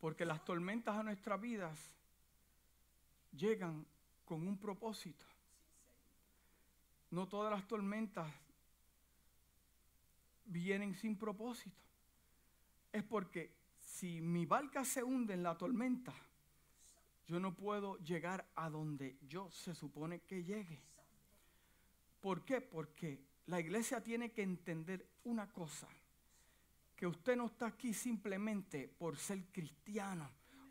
Porque 0.00 0.24
las 0.24 0.42
tormentas 0.46 0.96
a 0.96 1.02
nuestras 1.02 1.38
vidas 1.38 1.78
llegan 3.36 3.84
con 4.24 4.48
un 4.48 4.56
propósito. 4.56 5.26
No 7.10 7.28
todas 7.28 7.52
las 7.52 7.68
tormentas 7.68 8.32
vienen 10.46 10.94
sin 10.94 11.18
propósito. 11.18 11.76
Es 12.92 13.02
porque 13.02 13.57
si 13.98 14.20
mi 14.20 14.46
barca 14.46 14.84
se 14.84 15.02
hunde 15.02 15.34
en 15.34 15.42
la 15.42 15.58
tormenta, 15.58 16.14
yo 17.26 17.40
no 17.40 17.56
puedo 17.56 17.98
llegar 17.98 18.48
a 18.54 18.70
donde 18.70 19.18
yo 19.26 19.50
se 19.50 19.74
supone 19.74 20.20
que 20.20 20.44
llegue. 20.44 20.80
¿Por 22.20 22.44
qué? 22.44 22.60
Porque 22.60 23.20
la 23.46 23.58
iglesia 23.58 24.00
tiene 24.00 24.30
que 24.30 24.42
entender 24.42 25.04
una 25.24 25.50
cosa, 25.50 25.88
que 26.94 27.08
usted 27.08 27.36
no 27.36 27.46
está 27.46 27.66
aquí 27.66 27.92
simplemente 27.92 28.86
por 28.86 29.16
ser 29.16 29.46
cristiano 29.46 30.30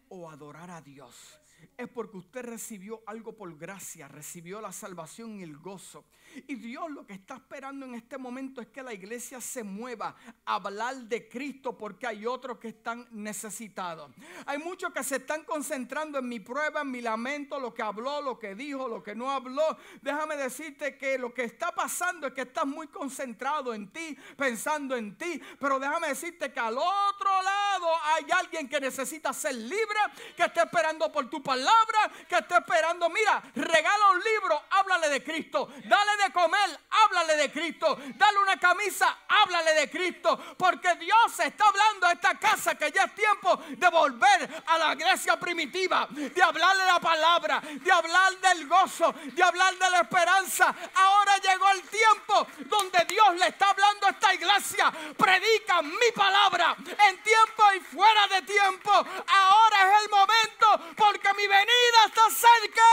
o 0.09 0.29
adorar 0.29 0.71
a 0.71 0.81
Dios 0.81 1.39
es 1.77 1.87
porque 1.87 2.17
usted 2.17 2.43
recibió 2.43 3.03
algo 3.05 3.33
por 3.33 3.55
gracia, 3.55 4.07
recibió 4.07 4.59
la 4.61 4.71
salvación 4.71 5.39
y 5.39 5.43
el 5.43 5.57
gozo. 5.57 6.05
Y 6.47 6.55
Dios 6.55 6.89
lo 6.89 7.05
que 7.05 7.13
está 7.13 7.35
esperando 7.35 7.85
en 7.85 7.93
este 7.93 8.17
momento 8.17 8.61
es 8.61 8.67
que 8.67 8.81
la 8.81 8.93
iglesia 8.93 9.39
se 9.39 9.63
mueva 9.63 10.15
a 10.45 10.55
hablar 10.55 10.95
de 10.95 11.29
Cristo 11.29 11.77
porque 11.77 12.07
hay 12.07 12.25
otros 12.25 12.57
que 12.57 12.69
están 12.69 13.07
necesitados. 13.11 14.11
Hay 14.45 14.57
muchos 14.57 14.91
que 14.91 15.03
se 15.03 15.17
están 15.17 15.43
concentrando 15.43 16.17
en 16.17 16.27
mi 16.27 16.39
prueba, 16.39 16.81
en 16.81 16.91
mi 16.91 17.01
lamento, 17.01 17.59
lo 17.59 17.73
que 17.73 17.83
habló, 17.83 18.21
lo 18.21 18.39
que 18.39 18.55
dijo, 18.55 18.87
lo 18.87 19.03
que 19.03 19.15
no 19.15 19.29
habló. 19.29 19.77
Déjame 20.01 20.35
decirte 20.35 20.97
que 20.97 21.17
lo 21.17 21.33
que 21.33 21.43
está 21.43 21.73
pasando 21.73 22.27
es 22.27 22.33
que 22.33 22.41
estás 22.41 22.65
muy 22.65 22.87
concentrado 22.87 23.73
en 23.73 23.91
ti, 23.91 24.17
pensando 24.35 24.95
en 24.95 25.15
ti. 25.15 25.39
Pero 25.59 25.79
déjame 25.79 26.09
decirte 26.09 26.51
que 26.51 26.59
al 26.59 26.77
otro 26.77 27.41
lado 27.43 27.87
hay 28.15 28.25
alguien 28.31 28.67
que 28.67 28.81
necesita 28.81 29.31
ser 29.31 29.55
libre, 29.55 29.96
que 30.35 30.43
está 30.43 30.63
esperando 30.63 31.11
por 31.11 31.29
tu 31.29 31.41
palabra 31.41 32.11
que 32.27 32.37
está 32.37 32.59
esperando. 32.59 33.09
Mira, 33.09 33.41
regala 33.55 34.11
un 34.11 34.19
libro, 34.19 34.63
háblale 34.69 35.09
de 35.09 35.23
Cristo. 35.23 35.69
Dale 35.85 36.23
de 36.23 36.31
comer, 36.31 36.79
háblale 36.89 37.35
de 37.37 37.51
Cristo. 37.51 37.97
Dale 38.15 38.37
una 38.39 38.57
camisa, 38.57 39.19
háblale 39.27 39.73
de 39.73 39.89
Cristo. 39.89 40.55
Porque 40.57 40.95
Dios 40.95 41.39
está 41.39 41.65
hablando 41.65 42.07
a 42.07 42.11
esta 42.13 42.37
casa 42.37 42.75
que 42.75 42.91
ya 42.91 43.03
es 43.03 43.15
tiempo 43.15 43.57
de 43.69 43.89
volver 43.89 44.63
a 44.65 44.77
la 44.77 44.93
iglesia 44.93 45.39
primitiva, 45.39 46.07
de 46.09 46.43
hablarle 46.43 46.85
la 46.85 46.99
palabra, 46.99 47.61
de 47.61 47.91
hablar 47.91 48.37
del 48.37 48.67
gozo, 48.67 49.13
de 49.13 49.43
hablar 49.43 49.75
de 49.75 49.89
la 49.89 50.01
esperanza. 50.01 50.73
Ahora 50.95 51.37
llegó 51.37 51.69
el 51.71 51.81
tiempo 51.83 52.47
donde 52.65 53.05
Dios 53.05 53.35
le 53.35 53.47
está 53.47 53.69
hablando 53.69 54.07
a 54.07 54.09
esta 54.11 54.33
iglesia. 54.33 54.91
Predica 55.17 55.81
mi 55.81 56.11
palabra 56.15 56.75
en 56.77 57.23
tiempo 57.23 57.63
y 57.75 57.79
fuera 57.79 58.27
de 58.27 58.41
tiempo. 58.41 58.91
Ahora 58.91 59.86
es 59.87 60.03
el 60.03 60.09
momento 60.09 60.95
porque 60.97 61.33
mi 61.35 61.47
venida 61.47 62.05
está 62.05 62.29
cerca. 62.29 62.83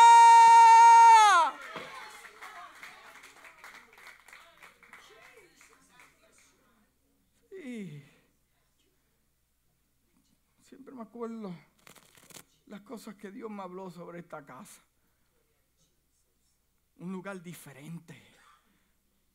Siempre 10.62 10.94
me 10.94 11.02
acuerdo 11.02 11.54
las 12.66 12.82
cosas 12.82 13.14
que 13.14 13.30
Dios 13.30 13.50
me 13.50 13.62
habló 13.62 13.90
sobre 13.90 14.18
esta 14.20 14.44
casa. 14.44 14.82
Un 16.96 17.12
lugar 17.12 17.42
diferente. 17.42 18.20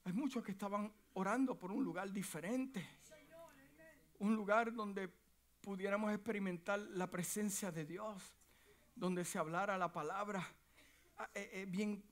Hay 0.06 0.14
muchos 0.14 0.44
que 0.44 0.52
estaban 0.52 0.92
orando 1.14 1.58
por 1.58 1.72
un 1.72 1.84
lugar 1.84 2.12
diferente. 2.12 2.88
Un 4.20 4.36
lugar 4.36 4.74
donde 4.74 5.08
pudiéramos 5.62 6.14
experimentar 6.14 6.80
la 6.80 7.08
presencia 7.08 7.72
de 7.72 7.86
Dios 7.86 8.36
donde 8.96 9.24
se 9.24 9.38
hablara 9.38 9.78
la 9.78 9.92
palabra 9.92 10.46
ah, 11.18 11.30
eh, 11.34 11.50
eh, 11.54 11.66
bien 11.68 12.04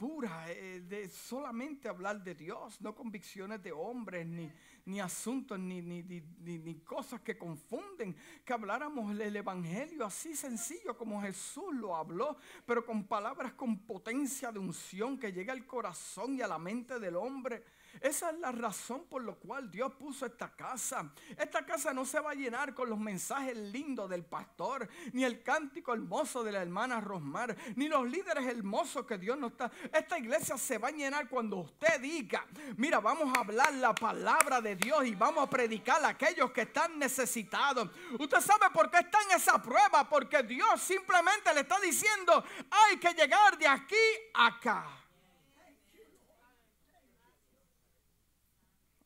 pura, 0.00 0.50
eh, 0.50 0.80
de 0.80 1.10
solamente 1.10 1.86
hablar 1.86 2.24
de 2.24 2.34
Dios, 2.34 2.80
no 2.80 2.94
convicciones 2.94 3.62
de 3.62 3.70
hombres, 3.70 4.26
ni, 4.26 4.50
ni 4.86 4.98
asuntos, 4.98 5.58
ni, 5.58 5.82
ni, 5.82 6.02
ni, 6.02 6.74
cosas 6.76 7.20
que 7.20 7.36
confunden, 7.36 8.16
que 8.42 8.52
habláramos 8.54 9.14
el 9.20 9.36
Evangelio 9.36 10.06
así 10.06 10.34
sencillo 10.34 10.96
como 10.96 11.20
Jesús 11.20 11.74
lo 11.74 11.94
habló, 11.94 12.38
pero 12.64 12.82
con 12.86 13.04
palabras 13.04 13.52
con 13.52 13.80
potencia 13.80 14.50
de 14.50 14.58
unción 14.58 15.18
que 15.18 15.34
llega 15.34 15.52
al 15.52 15.66
corazón 15.66 16.34
y 16.34 16.40
a 16.40 16.48
la 16.48 16.58
mente 16.58 16.98
del 16.98 17.16
hombre. 17.16 17.62
Esa 18.00 18.30
es 18.30 18.38
la 18.38 18.52
razón 18.52 19.04
por 19.08 19.24
la 19.24 19.32
cual 19.32 19.70
Dios 19.70 19.92
puso 19.94 20.26
esta 20.26 20.54
casa. 20.54 21.10
Esta 21.36 21.64
casa 21.64 21.92
no 21.92 22.04
se 22.04 22.20
va 22.20 22.32
a 22.32 22.34
llenar 22.34 22.74
con 22.74 22.88
los 22.88 22.98
mensajes 22.98 23.56
lindos 23.56 24.08
del 24.10 24.24
pastor, 24.24 24.88
ni 25.12 25.24
el 25.24 25.42
cántico 25.42 25.92
hermoso 25.92 26.44
de 26.44 26.52
la 26.52 26.62
hermana 26.62 27.00
Rosmar, 27.00 27.56
ni 27.76 27.88
los 27.88 28.06
líderes 28.08 28.46
hermosos 28.46 29.06
que 29.06 29.18
Dios 29.18 29.38
nos 29.38 29.52
está. 29.52 29.70
Esta 29.92 30.18
iglesia 30.18 30.56
se 30.58 30.78
va 30.78 30.88
a 30.88 30.92
llenar 30.92 31.28
cuando 31.28 31.56
usted 31.56 32.00
diga, 32.00 32.46
mira, 32.76 33.00
vamos 33.00 33.36
a 33.36 33.40
hablar 33.40 33.72
la 33.74 33.94
palabra 33.94 34.60
de 34.60 34.76
Dios 34.76 35.06
y 35.06 35.14
vamos 35.14 35.44
a 35.44 35.50
predicar 35.50 36.04
a 36.04 36.08
aquellos 36.08 36.50
que 36.52 36.62
están 36.62 36.98
necesitados. 36.98 37.88
Usted 38.18 38.40
sabe 38.40 38.66
por 38.72 38.90
qué 38.90 38.98
está 38.98 39.22
en 39.22 39.36
esa 39.36 39.60
prueba, 39.62 40.08
porque 40.08 40.42
Dios 40.42 40.80
simplemente 40.80 41.52
le 41.54 41.60
está 41.60 41.78
diciendo, 41.80 42.44
hay 42.70 42.98
que 42.98 43.14
llegar 43.14 43.56
de 43.58 43.66
aquí 43.66 43.96
a 44.34 44.50
acá. 44.50 44.99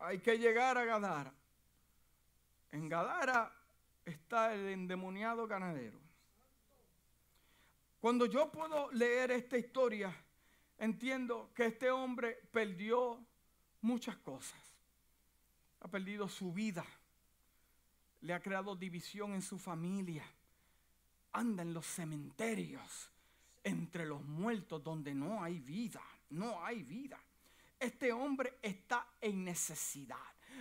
Hay 0.04 0.18
que 0.18 0.38
llegar 0.38 0.76
a 0.78 0.84
Gadara. 0.84 1.32
En 2.72 2.88
Gadara 2.88 3.52
está 4.04 4.54
el 4.54 4.68
endemoniado 4.68 5.46
ganadero. 5.46 5.98
Cuando 8.00 8.26
yo 8.26 8.50
puedo 8.52 8.90
leer 8.92 9.30
esta 9.30 9.56
historia, 9.56 10.14
entiendo 10.78 11.50
que 11.54 11.66
este 11.66 11.90
hombre 11.90 12.38
perdió 12.52 13.24
muchas 13.80 14.16
cosas. 14.18 14.60
Ha 15.80 15.88
perdido 15.88 16.28
su 16.28 16.52
vida. 16.52 16.84
Le 18.20 18.34
ha 18.34 18.40
creado 18.40 18.76
división 18.76 19.32
en 19.32 19.42
su 19.42 19.58
familia. 19.58 20.24
Anda 21.32 21.62
en 21.62 21.72
los 21.72 21.86
cementerios, 21.86 23.10
entre 23.62 24.06
los 24.06 24.22
muertos, 24.22 24.82
donde 24.82 25.14
no 25.14 25.42
hay 25.42 25.58
vida. 25.60 26.02
No 26.30 26.64
hay 26.64 26.82
vida. 26.82 27.18
Este 27.84 28.14
hombre 28.14 28.54
está 28.62 29.06
en 29.20 29.44
necesidad. 29.44 30.16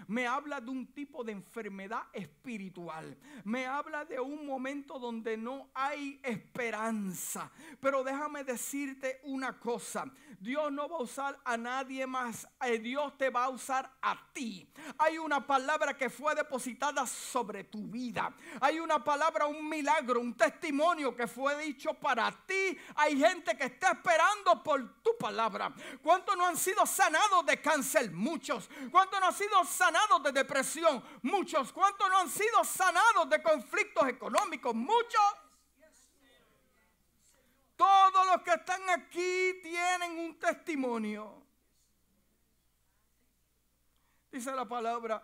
Me 0.08 0.28
habla 0.28 0.60
de 0.60 0.70
un 0.70 0.88
tipo 0.94 1.24
de 1.24 1.32
enfermedad 1.32 2.04
espiritual. 2.14 3.18
Me 3.44 3.66
habla 3.66 4.06
de 4.06 4.20
un 4.20 4.46
momento 4.46 5.00
donde 5.00 5.38
no 5.38 5.70
hay 5.74 6.20
esperanza. 6.24 7.52
Pero 7.80 8.04
déjame 8.04 8.44
decirte 8.44 9.22
una 9.24 9.60
cosa. 9.60 10.06
Dios 10.40 10.72
no 10.72 10.90
va 10.90 10.98
a 10.98 11.02
usar 11.02 11.40
a 11.46 11.56
nadie 11.56 12.06
más. 12.06 12.48
Eh, 12.66 12.80
Dios 12.80 13.18
te 13.18 13.30
va 13.30 13.46
a 13.46 13.50
usar 13.50 13.90
a 14.02 14.20
ti. 14.34 14.68
Hay 14.98 15.18
una 15.18 15.46
palabra 15.46 15.96
que 15.96 16.10
fue 16.10 16.36
depositada 16.36 17.06
sobre 17.08 17.64
tu 17.64 17.88
vida. 17.88 18.34
Hay 18.60 18.80
una 18.80 19.04
palabra, 19.04 19.46
un 19.46 19.68
milagro, 19.70 20.20
un 20.20 20.36
testimonio 20.36 21.16
que 21.16 21.28
fue 21.28 21.64
dicho 21.64 21.94
para 21.94 22.32
ti. 22.46 22.78
Hay 22.96 23.18
gente 23.18 23.56
que 23.56 23.66
está 23.66 23.92
esperando 23.92 24.62
por 24.64 25.02
tu 25.02 25.16
palabra. 25.18 25.74
¿Cuántos 26.02 26.36
no 26.36 26.46
han 26.46 26.58
sido 26.58 26.86
sanados 26.86 27.46
de 27.46 27.62
cáncer? 27.62 28.12
Muchos. 28.12 28.70
¿Cuántos 28.92 29.20
no 29.20 29.28
han 29.28 29.34
sido 29.34 29.64
sanados 29.64 29.83
de 30.24 30.32
depresión? 30.32 31.04
Muchos. 31.22 31.72
¿Cuántos 31.74 32.10
no 32.10 32.18
han 32.20 32.30
sido 32.30 32.64
sanados 32.64 33.30
de 33.30 33.42
conflictos 33.42 34.08
económicos? 34.08 34.74
Muchos. 34.74 35.22
Todos 37.76 38.28
los 38.28 38.42
que 38.44 38.52
están 38.52 38.82
aquí 38.90 39.60
tienen 39.62 40.18
un 40.20 40.40
testimonio. 40.40 41.44
Dice 44.32 44.52
la 44.52 44.66
palabra 44.66 45.24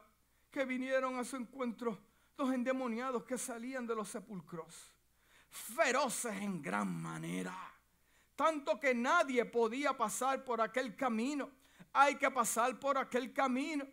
que 0.52 0.66
vinieron 0.66 1.18
a 1.18 1.24
su 1.24 1.36
encuentro 1.38 1.98
los 2.38 2.54
endemoniados 2.54 3.24
que 3.24 3.38
salían 3.38 3.86
de 3.86 3.96
los 3.96 4.08
sepulcros, 4.08 4.92
feroces 5.50 6.34
en 6.42 6.62
gran 6.62 7.02
manera, 7.02 7.56
tanto 8.36 8.80
que 8.80 8.94
nadie 8.94 9.44
podía 9.46 9.98
pasar 9.98 10.44
por 10.46 10.62
aquel 10.62 10.96
camino. 10.96 11.50
Hay 11.92 12.16
que 12.16 12.30
pasar 12.32 12.80
por 12.80 12.98
aquel 12.98 13.34
camino. 13.34 13.86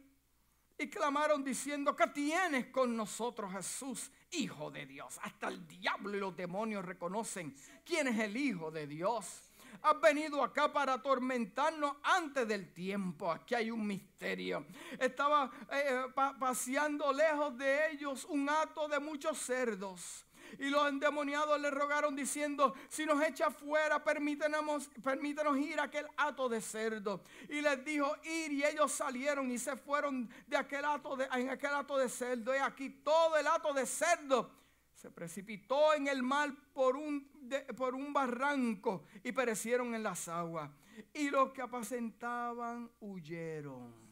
Y 0.78 0.88
clamaron 0.88 1.42
diciendo, 1.42 1.96
¿qué 1.96 2.06
tienes 2.08 2.66
con 2.66 2.94
nosotros 2.96 3.52
Jesús, 3.52 4.10
Hijo 4.32 4.70
de 4.70 4.84
Dios? 4.84 5.18
Hasta 5.22 5.48
el 5.48 5.66
diablo 5.66 6.16
y 6.16 6.20
los 6.20 6.36
demonios 6.36 6.84
reconocen 6.84 7.56
quién 7.84 8.08
es 8.08 8.18
el 8.18 8.36
Hijo 8.36 8.70
de 8.70 8.86
Dios. 8.86 9.42
Has 9.82 10.00
venido 10.00 10.42
acá 10.42 10.72
para 10.72 10.94
atormentarnos 10.94 11.96
antes 12.02 12.46
del 12.46 12.72
tiempo. 12.72 13.30
Aquí 13.30 13.54
hay 13.54 13.70
un 13.70 13.86
misterio. 13.86 14.66
Estaba 14.98 15.50
eh, 15.70 16.06
paseando 16.38 17.12
lejos 17.12 17.56
de 17.56 17.92
ellos 17.92 18.26
un 18.28 18.48
hato 18.48 18.88
de 18.88 18.98
muchos 19.00 19.38
cerdos 19.38 20.26
Y 20.58 20.70
los 20.70 20.88
endemoniados 20.88 21.60
le 21.60 21.70
rogaron 21.70 22.14
diciendo, 22.14 22.74
si 22.88 23.04
nos 23.06 23.22
echa 23.22 23.50
fuera, 23.50 24.02
permítanos, 24.02 24.88
permítanos 25.02 25.58
ir 25.58 25.78
a 25.80 25.84
aquel 25.84 26.06
hato 26.16 26.48
de 26.48 26.60
cerdo. 26.60 27.22
Y 27.48 27.60
les 27.60 27.84
dijo, 27.84 28.14
ir, 28.24 28.52
y 28.52 28.64
ellos 28.64 28.92
salieron 28.92 29.50
y 29.50 29.58
se 29.58 29.76
fueron 29.76 30.28
de 30.46 30.56
aquel 30.56 30.84
hato 30.84 31.16
de, 31.16 31.26
en 31.32 31.50
aquel 31.50 31.74
hato 31.74 31.98
de 31.98 32.08
cerdo. 32.08 32.54
Y 32.54 32.58
aquí 32.58 32.90
todo 32.90 33.36
el 33.36 33.46
hato 33.46 33.72
de 33.72 33.86
cerdo 33.86 34.50
se 34.94 35.10
precipitó 35.10 35.94
en 35.94 36.08
el 36.08 36.22
mar 36.22 36.52
por 36.72 36.96
un, 36.96 37.30
por 37.76 37.94
un 37.94 38.12
barranco 38.12 39.04
y 39.22 39.32
perecieron 39.32 39.94
en 39.94 40.02
las 40.02 40.28
aguas. 40.28 40.70
Y 41.12 41.28
los 41.30 41.52
que 41.52 41.62
apacentaban 41.62 42.90
huyeron. 43.00 44.05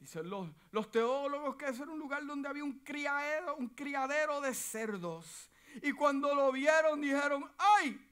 Dicen 0.00 0.30
los, 0.30 0.48
los 0.70 0.90
teólogos 0.90 1.56
que 1.56 1.66
ese 1.66 1.82
era 1.82 1.92
un 1.92 1.98
lugar 1.98 2.24
donde 2.24 2.48
había 2.48 2.64
un 2.64 2.78
criadero, 2.80 3.56
un 3.56 3.68
criadero 3.70 4.40
de 4.40 4.54
cerdos. 4.54 5.50
Y 5.82 5.92
cuando 5.92 6.34
lo 6.34 6.52
vieron 6.52 7.00
dijeron, 7.00 7.50
¡ay! 7.58 8.04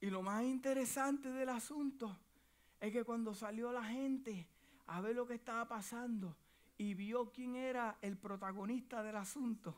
Y 0.00 0.10
lo 0.10 0.22
más 0.22 0.42
interesante 0.44 1.30
del 1.30 1.48
asunto 1.48 2.16
es 2.80 2.92
que 2.92 3.04
cuando 3.04 3.34
salió 3.34 3.72
la 3.72 3.84
gente 3.84 4.48
a 4.86 5.00
ver 5.00 5.14
lo 5.14 5.26
que 5.26 5.34
estaba 5.34 5.68
pasando 5.68 6.36
y 6.76 6.94
vio 6.94 7.30
quién 7.30 7.54
era 7.54 7.98
el 8.00 8.16
protagonista 8.16 9.02
del 9.02 9.16
asunto, 9.16 9.74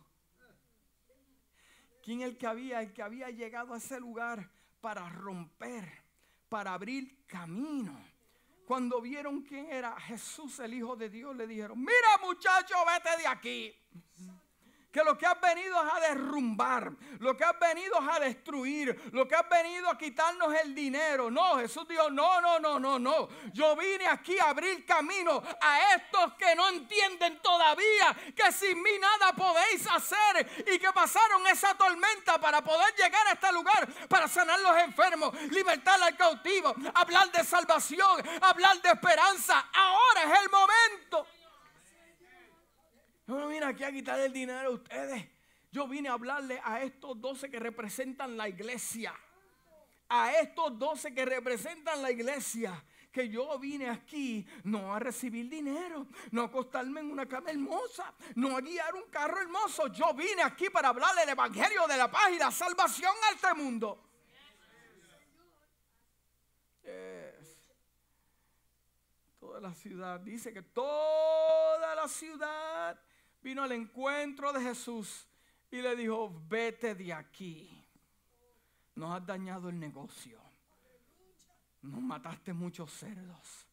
quién 2.02 2.22
el 2.22 2.38
que 2.38 2.46
había, 2.46 2.80
el 2.80 2.92
que 2.92 3.02
había 3.02 3.30
llegado 3.30 3.74
a 3.74 3.78
ese 3.78 4.00
lugar 4.00 4.50
para 4.80 5.08
romper, 5.08 6.02
para 6.48 6.72
abrir 6.72 7.26
camino 7.26 8.13
cuando 8.64 9.00
vieron 9.00 9.42
quién 9.42 9.70
era 9.70 9.98
Jesús, 10.00 10.58
el 10.60 10.74
Hijo 10.74 10.96
de 10.96 11.08
Dios, 11.08 11.36
le 11.36 11.46
dijeron, 11.46 11.78
mira 11.78 12.18
muchacho, 12.22 12.74
vete 12.86 13.22
de 13.22 13.26
aquí 13.26 13.74
que 14.94 15.02
lo 15.02 15.18
que 15.18 15.26
has 15.26 15.40
venido 15.40 15.84
es 15.84 15.92
a 15.92 16.00
derrumbar, 16.08 16.92
lo 17.18 17.36
que 17.36 17.42
has 17.42 17.58
venido 17.58 17.98
es 18.00 18.16
a 18.16 18.20
destruir, 18.20 19.10
lo 19.10 19.26
que 19.26 19.34
has 19.34 19.48
venido 19.48 19.90
a 19.90 19.98
quitarnos 19.98 20.54
el 20.62 20.72
dinero. 20.72 21.32
No, 21.32 21.56
Jesús 21.58 21.88
dijo, 21.88 22.08
no, 22.10 22.40
no, 22.40 22.60
no, 22.60 22.78
no, 22.78 22.96
no. 23.00 23.28
Yo 23.52 23.74
vine 23.74 24.06
aquí 24.06 24.38
a 24.38 24.50
abrir 24.50 24.86
camino 24.86 25.42
a 25.60 25.94
estos 25.96 26.34
que 26.34 26.54
no 26.54 26.68
entienden 26.68 27.42
todavía 27.42 28.16
que 28.36 28.52
sin 28.52 28.80
mí 28.80 28.92
nada 29.00 29.32
podéis 29.32 29.84
hacer 29.90 30.64
y 30.72 30.78
que 30.78 30.92
pasaron 30.92 31.44
esa 31.48 31.74
tormenta 31.74 32.38
para 32.40 32.62
poder 32.62 32.94
llegar 32.94 33.26
a 33.26 33.32
este 33.32 33.52
lugar, 33.52 33.88
para 34.08 34.28
sanar 34.28 34.60
los 34.60 34.76
enfermos, 34.76 35.34
libertar 35.50 36.00
al 36.00 36.16
cautivo, 36.16 36.72
hablar 36.94 37.32
de 37.32 37.42
salvación, 37.42 38.22
hablar 38.40 38.80
de 38.80 38.90
esperanza. 38.90 39.66
Ahora 39.72 40.22
es 40.22 40.42
el 40.44 40.50
momento. 40.50 41.26
Yo 43.26 43.38
no 43.38 43.48
vine 43.48 43.64
aquí 43.64 43.84
a 43.84 43.92
quitar 43.92 44.20
el 44.20 44.32
dinero 44.32 44.68
a 44.68 44.72
ustedes. 44.72 45.26
Yo 45.72 45.88
vine 45.88 46.08
a 46.08 46.12
hablarle 46.12 46.60
a 46.62 46.82
estos 46.82 47.20
doce 47.20 47.50
que 47.50 47.58
representan 47.58 48.36
la 48.36 48.48
iglesia. 48.48 49.14
A 50.08 50.32
estos 50.34 50.78
doce 50.78 51.14
que 51.14 51.24
representan 51.24 52.02
la 52.02 52.10
iglesia. 52.10 52.84
Que 53.10 53.28
yo 53.28 53.58
vine 53.58 53.88
aquí 53.88 54.46
no 54.64 54.94
a 54.94 54.98
recibir 54.98 55.48
dinero, 55.48 56.06
no 56.32 56.42
a 56.42 56.46
acostarme 56.46 57.00
en 57.00 57.12
una 57.12 57.26
cama 57.26 57.50
hermosa, 57.50 58.12
no 58.34 58.56
a 58.56 58.60
guiar 58.60 58.94
un 58.94 59.08
carro 59.10 59.40
hermoso. 59.40 59.86
Yo 59.86 60.12
vine 60.14 60.42
aquí 60.42 60.68
para 60.68 60.88
hablarle 60.88 61.22
el 61.22 61.28
evangelio 61.30 61.86
de 61.86 61.96
la 61.96 62.10
paz 62.10 62.30
y 62.32 62.38
la 62.38 62.50
salvación 62.50 63.12
a 63.28 63.34
este 63.34 63.54
mundo. 63.54 64.10
Toda 69.38 69.60
la 69.60 69.74
ciudad, 69.74 70.20
dice 70.20 70.52
que 70.52 70.62
toda 70.62 71.94
la 71.94 72.08
ciudad 72.08 73.00
vino 73.44 73.62
al 73.62 73.72
encuentro 73.72 74.52
de 74.54 74.60
Jesús 74.62 75.28
y 75.70 75.82
le 75.82 75.94
dijo, 75.94 76.32
vete 76.48 76.94
de 76.94 77.12
aquí. 77.12 77.70
Nos 78.96 79.14
has 79.14 79.26
dañado 79.26 79.68
el 79.68 79.78
negocio. 79.78 80.40
Nos 81.82 82.00
mataste 82.00 82.54
muchos 82.54 82.90
cerdos. 82.90 83.66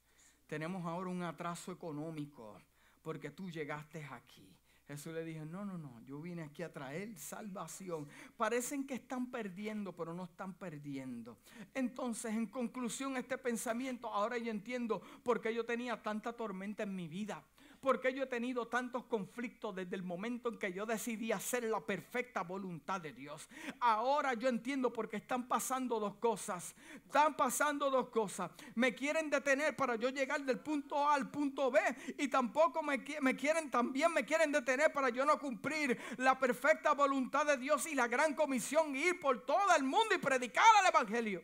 Tenemos 0.46 0.86
ahora 0.86 1.10
un 1.10 1.24
atraso 1.24 1.72
económico 1.72 2.60
porque 3.02 3.32
tú 3.32 3.50
llegaste 3.50 4.04
aquí. 4.04 4.46
Jesús 4.90 5.14
le 5.14 5.24
dijo, 5.24 5.46
no, 5.46 5.64
no, 5.64 5.78
no, 5.78 6.02
yo 6.02 6.20
vine 6.20 6.44
aquí 6.44 6.64
a 6.64 6.74
traer 6.74 7.18
salvación. 7.18 8.10
Parecen 8.36 8.86
que 8.86 8.96
están 8.96 9.32
perdiendo, 9.32 9.96
pero 9.96 10.14
no 10.14 10.26
están 10.26 10.54
perdiendo. 10.54 11.38
Entonces, 11.74 12.34
en 12.34 12.48
conclusión, 12.48 13.16
este 13.16 13.38
pensamiento, 13.38 14.10
ahora 14.10 14.38
yo 14.38 14.52
entiendo 14.52 15.02
por 15.24 15.40
qué 15.40 15.56
yo 15.56 15.66
tenía 15.66 16.04
tanta 16.04 16.34
tormenta 16.34 16.84
en 16.84 16.94
mi 16.94 17.08
vida 17.08 17.42
porque 17.82 18.14
yo 18.14 18.24
he 18.24 18.28
tenido 18.28 18.68
tantos 18.68 19.06
conflictos 19.06 19.76
desde 19.76 19.96
el 19.96 20.04
momento 20.04 20.50
en 20.50 20.60
que 20.60 20.72
yo 20.72 20.86
decidí 20.86 21.32
hacer 21.32 21.64
la 21.64 21.82
perfecta 21.82 22.44
voluntad 22.44 23.02
de 23.02 23.12
Dios. 23.12 23.50
Ahora 23.80 24.36
yo 24.36 24.48
entiendo 24.48 24.94
por 24.94 25.10
qué 25.10 25.18
están 25.18 25.48
pasando 25.48 26.00
dos 26.00 26.16
cosas. 26.16 26.76
Están 26.96 27.36
pasando 27.36 27.90
dos 27.90 28.10
cosas. 28.10 28.52
Me 28.76 28.94
quieren 28.94 29.30
detener 29.30 29.76
para 29.76 29.96
yo 29.96 30.10
llegar 30.10 30.42
del 30.46 30.60
punto 30.60 30.96
A 31.08 31.16
al 31.16 31.32
punto 31.32 31.72
B 31.72 31.80
y 32.20 32.28
tampoco 32.28 32.84
me, 32.84 33.04
me 33.22 33.36
quieren, 33.36 33.72
también 33.72 34.14
me 34.14 34.24
quieren 34.24 34.52
detener 34.52 34.94
para 34.94 35.10
yo 35.10 35.26
no 35.26 35.40
cumplir 35.40 36.00
la 36.18 36.38
perfecta 36.38 36.94
voluntad 36.94 37.46
de 37.48 37.58
Dios 37.58 37.88
y 37.88 37.96
la 37.96 38.08
gran 38.08 38.36
comisión, 38.36 38.96
ir 38.96 39.20
por 39.20 39.44
todo 39.44 39.76
el 39.76 39.84
mundo 39.84 40.14
y 40.16 40.20
predicar 40.20 40.66
el 40.82 40.90
Evangelio. 40.90 41.44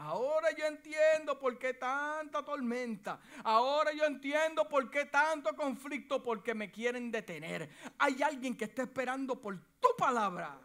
Ahora 0.00 0.50
yo 0.52 0.64
entiendo 0.64 1.38
por 1.38 1.58
qué 1.58 1.74
tanta 1.74 2.42
tormenta. 2.42 3.20
Ahora 3.44 3.92
yo 3.92 4.04
entiendo 4.06 4.66
por 4.66 4.90
qué 4.90 5.04
tanto 5.04 5.54
conflicto, 5.54 6.22
porque 6.22 6.54
me 6.54 6.70
quieren 6.70 7.10
detener. 7.10 7.68
Hay 7.98 8.22
alguien 8.22 8.56
que 8.56 8.64
está 8.64 8.82
esperando 8.82 9.38
por 9.38 9.58
tu 9.78 9.88
palabra. 9.98 10.58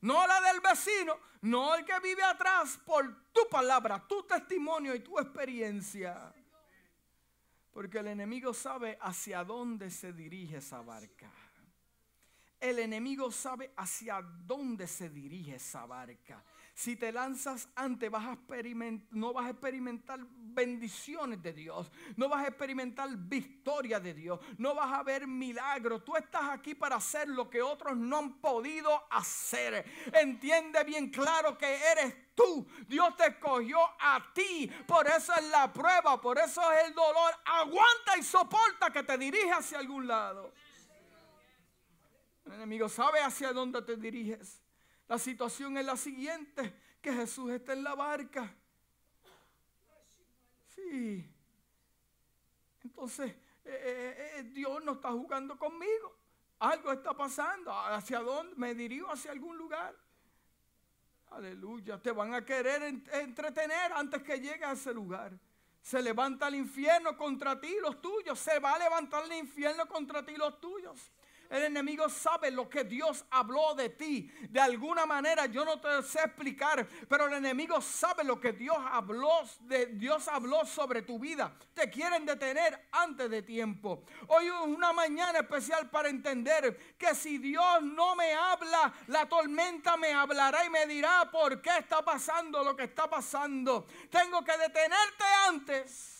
No 0.00 0.26
la 0.26 0.40
del 0.40 0.60
vecino, 0.60 1.16
no 1.42 1.76
el 1.76 1.84
que 1.84 2.00
vive 2.00 2.24
atrás, 2.24 2.80
por 2.84 3.30
tu 3.32 3.48
palabra, 3.48 4.04
tu 4.08 4.24
testimonio 4.24 4.92
y 4.94 5.00
tu 5.00 5.20
experiencia. 5.20 6.34
Porque 7.72 7.98
el 7.98 8.08
enemigo 8.08 8.52
sabe 8.52 8.98
hacia 9.00 9.44
dónde 9.44 9.88
se 9.88 10.12
dirige 10.12 10.56
esa 10.56 10.80
barca. 10.82 11.30
El 12.64 12.78
enemigo 12.78 13.30
sabe 13.30 13.74
hacia 13.76 14.22
dónde 14.22 14.86
se 14.86 15.10
dirige 15.10 15.56
esa 15.56 15.84
barca. 15.84 16.42
Si 16.72 16.96
te 16.96 17.12
lanzas 17.12 17.68
antes, 17.76 18.10
vas 18.10 18.24
a 18.24 18.38
no 19.10 19.34
vas 19.34 19.44
a 19.44 19.50
experimentar 19.50 20.18
bendiciones 20.30 21.42
de 21.42 21.52
Dios. 21.52 21.92
No 22.16 22.26
vas 22.30 22.42
a 22.42 22.48
experimentar 22.48 23.10
victoria 23.16 24.00
de 24.00 24.14
Dios. 24.14 24.40
No 24.56 24.74
vas 24.74 24.90
a 24.94 25.02
ver 25.02 25.26
milagros. 25.26 26.06
Tú 26.06 26.16
estás 26.16 26.44
aquí 26.44 26.74
para 26.74 26.96
hacer 26.96 27.28
lo 27.28 27.50
que 27.50 27.60
otros 27.60 27.98
no 27.98 28.16
han 28.16 28.40
podido 28.40 29.04
hacer. 29.10 29.84
Entiende 30.14 30.82
bien 30.84 31.10
claro 31.10 31.58
que 31.58 31.66
eres 31.66 32.34
tú. 32.34 32.66
Dios 32.88 33.14
te 33.18 33.26
escogió 33.26 33.78
a 34.00 34.32
ti. 34.32 34.72
Por 34.86 35.06
eso 35.06 35.34
es 35.34 35.44
la 35.50 35.70
prueba. 35.70 36.18
Por 36.18 36.38
eso 36.38 36.62
es 36.72 36.86
el 36.86 36.94
dolor. 36.94 37.30
Aguanta 37.44 38.16
y 38.18 38.22
soporta 38.22 38.90
que 38.90 39.02
te 39.02 39.18
dirige 39.18 39.52
hacia 39.52 39.80
algún 39.80 40.06
lado. 40.06 40.54
El 42.44 42.52
enemigo 42.52 42.88
sabe 42.88 43.20
hacia 43.20 43.52
dónde 43.52 43.80
te 43.82 43.96
diriges. 43.96 44.62
La 45.08 45.18
situación 45.18 45.76
es 45.78 45.84
la 45.84 45.96
siguiente, 45.96 46.74
que 47.00 47.12
Jesús 47.12 47.50
está 47.50 47.72
en 47.72 47.84
la 47.84 47.94
barca. 47.94 48.54
Sí. 50.74 51.30
Entonces, 52.82 53.30
eh, 53.30 53.36
eh, 53.64 54.32
eh, 54.36 54.42
Dios 54.44 54.82
no 54.84 54.92
está 54.92 55.10
jugando 55.10 55.58
conmigo. 55.58 56.16
Algo 56.58 56.92
está 56.92 57.14
pasando. 57.14 57.72
¿Hacia 57.72 58.20
dónde? 58.20 58.54
Me 58.56 58.74
dirijo 58.74 59.10
hacia 59.10 59.32
algún 59.32 59.56
lugar. 59.56 59.94
Aleluya. 61.30 62.00
Te 62.00 62.10
van 62.12 62.34
a 62.34 62.44
querer 62.44 62.82
entretener 62.82 63.92
antes 63.92 64.22
que 64.22 64.38
llegues 64.38 64.62
a 64.62 64.72
ese 64.72 64.92
lugar. 64.94 65.32
Se 65.82 66.00
levanta 66.00 66.48
el 66.48 66.54
infierno 66.54 67.16
contra 67.16 67.60
ti, 67.60 67.76
los 67.82 68.00
tuyos. 68.00 68.38
Se 68.38 68.58
va 68.58 68.72
a 68.72 68.78
levantar 68.78 69.24
el 69.24 69.32
infierno 69.32 69.86
contra 69.86 70.24
ti, 70.24 70.36
los 70.36 70.60
tuyos. 70.60 71.10
El 71.50 71.64
enemigo 71.64 72.08
sabe 72.08 72.50
lo 72.50 72.68
que 72.68 72.84
Dios 72.84 73.24
habló 73.30 73.74
de 73.74 73.90
ti. 73.90 74.30
De 74.48 74.60
alguna 74.60 75.06
manera 75.06 75.46
yo 75.46 75.64
no 75.64 75.80
te 75.80 76.02
sé 76.02 76.20
explicar, 76.20 76.86
pero 77.08 77.26
el 77.26 77.34
enemigo 77.34 77.80
sabe 77.80 78.24
lo 78.24 78.40
que 78.40 78.52
Dios 78.52 78.76
habló, 78.90 79.42
de, 79.60 79.86
Dios 79.86 80.26
habló 80.28 80.64
sobre 80.64 81.02
tu 81.02 81.18
vida. 81.18 81.54
Te 81.74 81.90
quieren 81.90 82.24
detener 82.24 82.88
antes 82.92 83.30
de 83.30 83.42
tiempo. 83.42 84.04
Hoy 84.28 84.46
es 84.46 84.52
una 84.52 84.92
mañana 84.92 85.40
especial 85.40 85.90
para 85.90 86.08
entender 86.08 86.96
que 86.98 87.14
si 87.14 87.38
Dios 87.38 87.82
no 87.82 88.16
me 88.16 88.32
habla, 88.32 88.92
la 89.08 89.28
tormenta 89.28 89.96
me 89.96 90.12
hablará 90.12 90.64
y 90.64 90.70
me 90.70 90.86
dirá 90.86 91.30
por 91.30 91.60
qué 91.60 91.78
está 91.78 92.02
pasando 92.04 92.64
lo 92.64 92.74
que 92.74 92.84
está 92.84 93.08
pasando. 93.08 93.86
Tengo 94.10 94.42
que 94.42 94.56
detenerte 94.56 95.24
antes. 95.48 96.10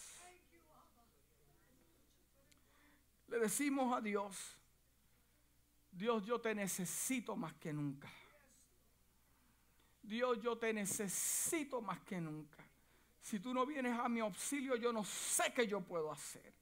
Le 3.28 3.38
decimos 3.40 3.96
a 3.96 4.00
Dios 4.00 4.56
Dios, 5.94 6.24
yo 6.24 6.40
te 6.40 6.54
necesito 6.54 7.36
más 7.36 7.54
que 7.54 7.72
nunca. 7.72 8.10
Dios, 10.02 10.40
yo 10.42 10.58
te 10.58 10.72
necesito 10.72 11.80
más 11.80 12.00
que 12.00 12.20
nunca. 12.20 12.62
Si 13.20 13.40
tú 13.40 13.54
no 13.54 13.64
vienes 13.64 13.98
a 13.98 14.08
mi 14.08 14.20
auxilio, 14.20 14.76
yo 14.76 14.92
no 14.92 15.04
sé 15.04 15.52
qué 15.54 15.66
yo 15.66 15.80
puedo 15.80 16.12
hacer. 16.12 16.52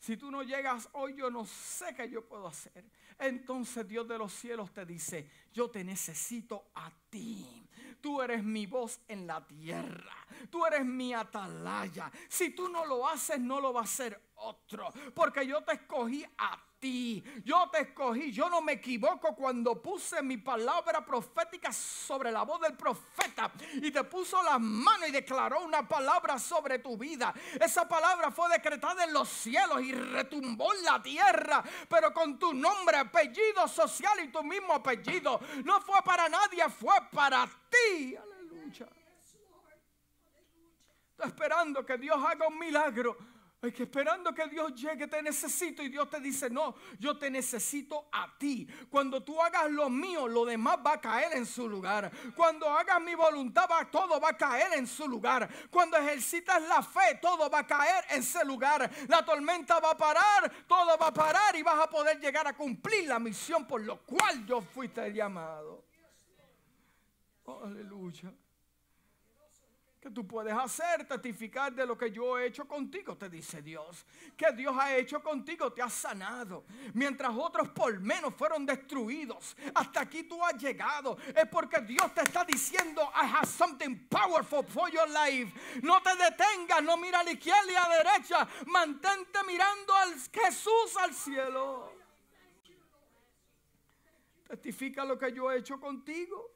Si 0.00 0.16
tú 0.16 0.30
no 0.30 0.42
llegas 0.42 0.88
hoy, 0.92 1.14
yo 1.14 1.30
no 1.30 1.44
sé 1.44 1.94
qué 1.94 2.08
yo 2.08 2.24
puedo 2.24 2.46
hacer. 2.46 2.84
Entonces 3.18 3.86
Dios 3.86 4.06
de 4.08 4.16
los 4.16 4.32
cielos 4.32 4.72
te 4.72 4.86
dice, 4.86 5.28
yo 5.52 5.70
te 5.70 5.84
necesito 5.84 6.70
a 6.74 6.90
ti. 7.10 7.68
Tú 8.00 8.22
eres 8.22 8.42
mi 8.42 8.66
voz 8.66 9.00
en 9.08 9.26
la 9.26 9.44
tierra. 9.46 10.16
Tú 10.50 10.64
eres 10.64 10.84
mi 10.84 11.12
atalaya. 11.12 12.10
Si 12.28 12.50
tú 12.50 12.68
no 12.68 12.86
lo 12.86 13.08
haces, 13.08 13.38
no 13.40 13.60
lo 13.60 13.72
va 13.72 13.80
a 13.80 13.84
hacer 13.84 14.20
otro. 14.36 14.92
Porque 15.14 15.46
yo 15.46 15.62
te 15.62 15.74
escogí 15.74 16.24
a 16.38 16.67
Yo 16.80 17.68
te 17.72 17.80
escogí. 17.80 18.30
Yo 18.30 18.48
no 18.48 18.60
me 18.60 18.72
equivoco 18.72 19.34
cuando 19.34 19.82
puse 19.82 20.22
mi 20.22 20.36
palabra 20.36 21.04
profética 21.04 21.72
sobre 21.72 22.30
la 22.30 22.42
voz 22.42 22.60
del 22.60 22.76
profeta 22.76 23.50
y 23.74 23.90
te 23.90 24.04
puso 24.04 24.40
las 24.42 24.60
manos 24.60 25.08
y 25.08 25.12
declaró 25.12 25.64
una 25.64 25.86
palabra 25.88 26.38
sobre 26.38 26.78
tu 26.78 26.96
vida. 26.96 27.34
Esa 27.60 27.88
palabra 27.88 28.30
fue 28.30 28.48
decretada 28.50 29.04
en 29.04 29.12
los 29.12 29.28
cielos 29.28 29.82
y 29.82 29.92
retumbó 29.92 30.72
en 30.72 30.84
la 30.84 31.02
tierra, 31.02 31.64
pero 31.88 32.14
con 32.14 32.38
tu 32.38 32.54
nombre, 32.54 32.96
apellido 32.96 33.66
social 33.66 34.20
y 34.22 34.28
tu 34.28 34.44
mismo 34.44 34.74
apellido. 34.74 35.40
No 35.64 35.80
fue 35.80 36.00
para 36.04 36.28
nadie, 36.28 36.68
fue 36.68 36.94
para 37.10 37.48
ti. 37.68 38.14
Aleluya. 38.14 38.88
Estoy 41.10 41.26
esperando 41.26 41.84
que 41.84 41.98
Dios 41.98 42.16
haga 42.24 42.46
un 42.46 42.56
milagro 42.56 43.16
es 43.60 43.74
que 43.74 43.82
esperando 43.82 44.32
que 44.32 44.46
Dios 44.46 44.72
llegue, 44.74 45.08
te 45.08 45.20
necesito. 45.20 45.82
Y 45.82 45.88
Dios 45.88 46.08
te 46.08 46.20
dice, 46.20 46.48
no, 46.48 46.76
yo 47.00 47.18
te 47.18 47.28
necesito 47.28 48.08
a 48.12 48.32
ti. 48.38 48.68
Cuando 48.88 49.22
tú 49.24 49.40
hagas 49.42 49.68
lo 49.70 49.90
mío, 49.90 50.28
lo 50.28 50.44
demás 50.44 50.78
va 50.84 50.92
a 50.92 51.00
caer 51.00 51.36
en 51.36 51.44
su 51.44 51.68
lugar. 51.68 52.10
Cuando 52.36 52.68
hagas 52.68 53.00
mi 53.02 53.16
voluntad, 53.16 53.68
todo 53.90 54.20
va 54.20 54.30
a 54.30 54.36
caer 54.36 54.74
en 54.74 54.86
su 54.86 55.08
lugar. 55.08 55.48
Cuando 55.70 55.96
ejercitas 55.96 56.62
la 56.62 56.82
fe, 56.82 57.18
todo 57.20 57.50
va 57.50 57.60
a 57.60 57.66
caer 57.66 58.04
en 58.10 58.20
ese 58.20 58.44
lugar. 58.44 58.88
La 59.08 59.24
tormenta 59.24 59.80
va 59.80 59.90
a 59.90 59.96
parar, 59.96 60.52
todo 60.68 60.96
va 60.96 61.08
a 61.08 61.12
parar 61.12 61.56
y 61.56 61.62
vas 61.62 61.80
a 61.80 61.90
poder 61.90 62.20
llegar 62.20 62.46
a 62.46 62.56
cumplir 62.56 63.08
la 63.08 63.18
misión 63.18 63.66
por 63.66 63.80
lo 63.80 64.00
cual 64.04 64.46
yo 64.46 64.60
fuiste 64.60 65.12
llamado. 65.12 65.84
aleluya 67.64 68.32
que 70.00 70.10
tú 70.10 70.26
puedes 70.26 70.54
hacer, 70.54 71.06
testificar 71.06 71.74
de 71.74 71.84
lo 71.84 71.98
que 71.98 72.10
yo 72.10 72.38
he 72.38 72.46
hecho 72.46 72.66
contigo, 72.66 73.16
te 73.16 73.28
dice 73.28 73.60
Dios. 73.62 74.06
Que 74.36 74.52
Dios 74.52 74.76
ha 74.78 74.96
hecho 74.96 75.20
contigo, 75.20 75.72
te 75.72 75.82
ha 75.82 75.90
sanado. 75.90 76.64
Mientras 76.94 77.32
otros 77.36 77.68
por 77.70 77.98
menos 77.98 78.34
fueron 78.34 78.64
destruidos, 78.64 79.56
hasta 79.74 80.02
aquí 80.02 80.22
tú 80.22 80.44
has 80.44 80.54
llegado. 80.54 81.18
Es 81.34 81.46
porque 81.48 81.80
Dios 81.80 82.14
te 82.14 82.22
está 82.22 82.44
diciendo, 82.44 83.02
I 83.14 83.26
have 83.26 83.46
something 83.46 84.08
powerful 84.08 84.64
for 84.64 84.88
your 84.90 85.08
life. 85.08 85.52
No 85.82 86.00
te 86.00 86.14
detengas, 86.14 86.82
no 86.82 86.96
mira 86.96 87.20
a 87.20 87.24
la 87.24 87.32
izquierda 87.32 87.72
y 87.72 87.74
a 87.74 87.88
la 87.88 87.96
derecha. 87.96 88.48
Mantente 88.66 89.42
mirando 89.46 89.94
al 89.94 90.14
Jesús 90.14 90.96
al 91.00 91.12
cielo. 91.12 91.92
Testifica 94.46 95.04
lo 95.04 95.18
que 95.18 95.32
yo 95.32 95.50
he 95.50 95.58
hecho 95.58 95.80
contigo. 95.80 96.52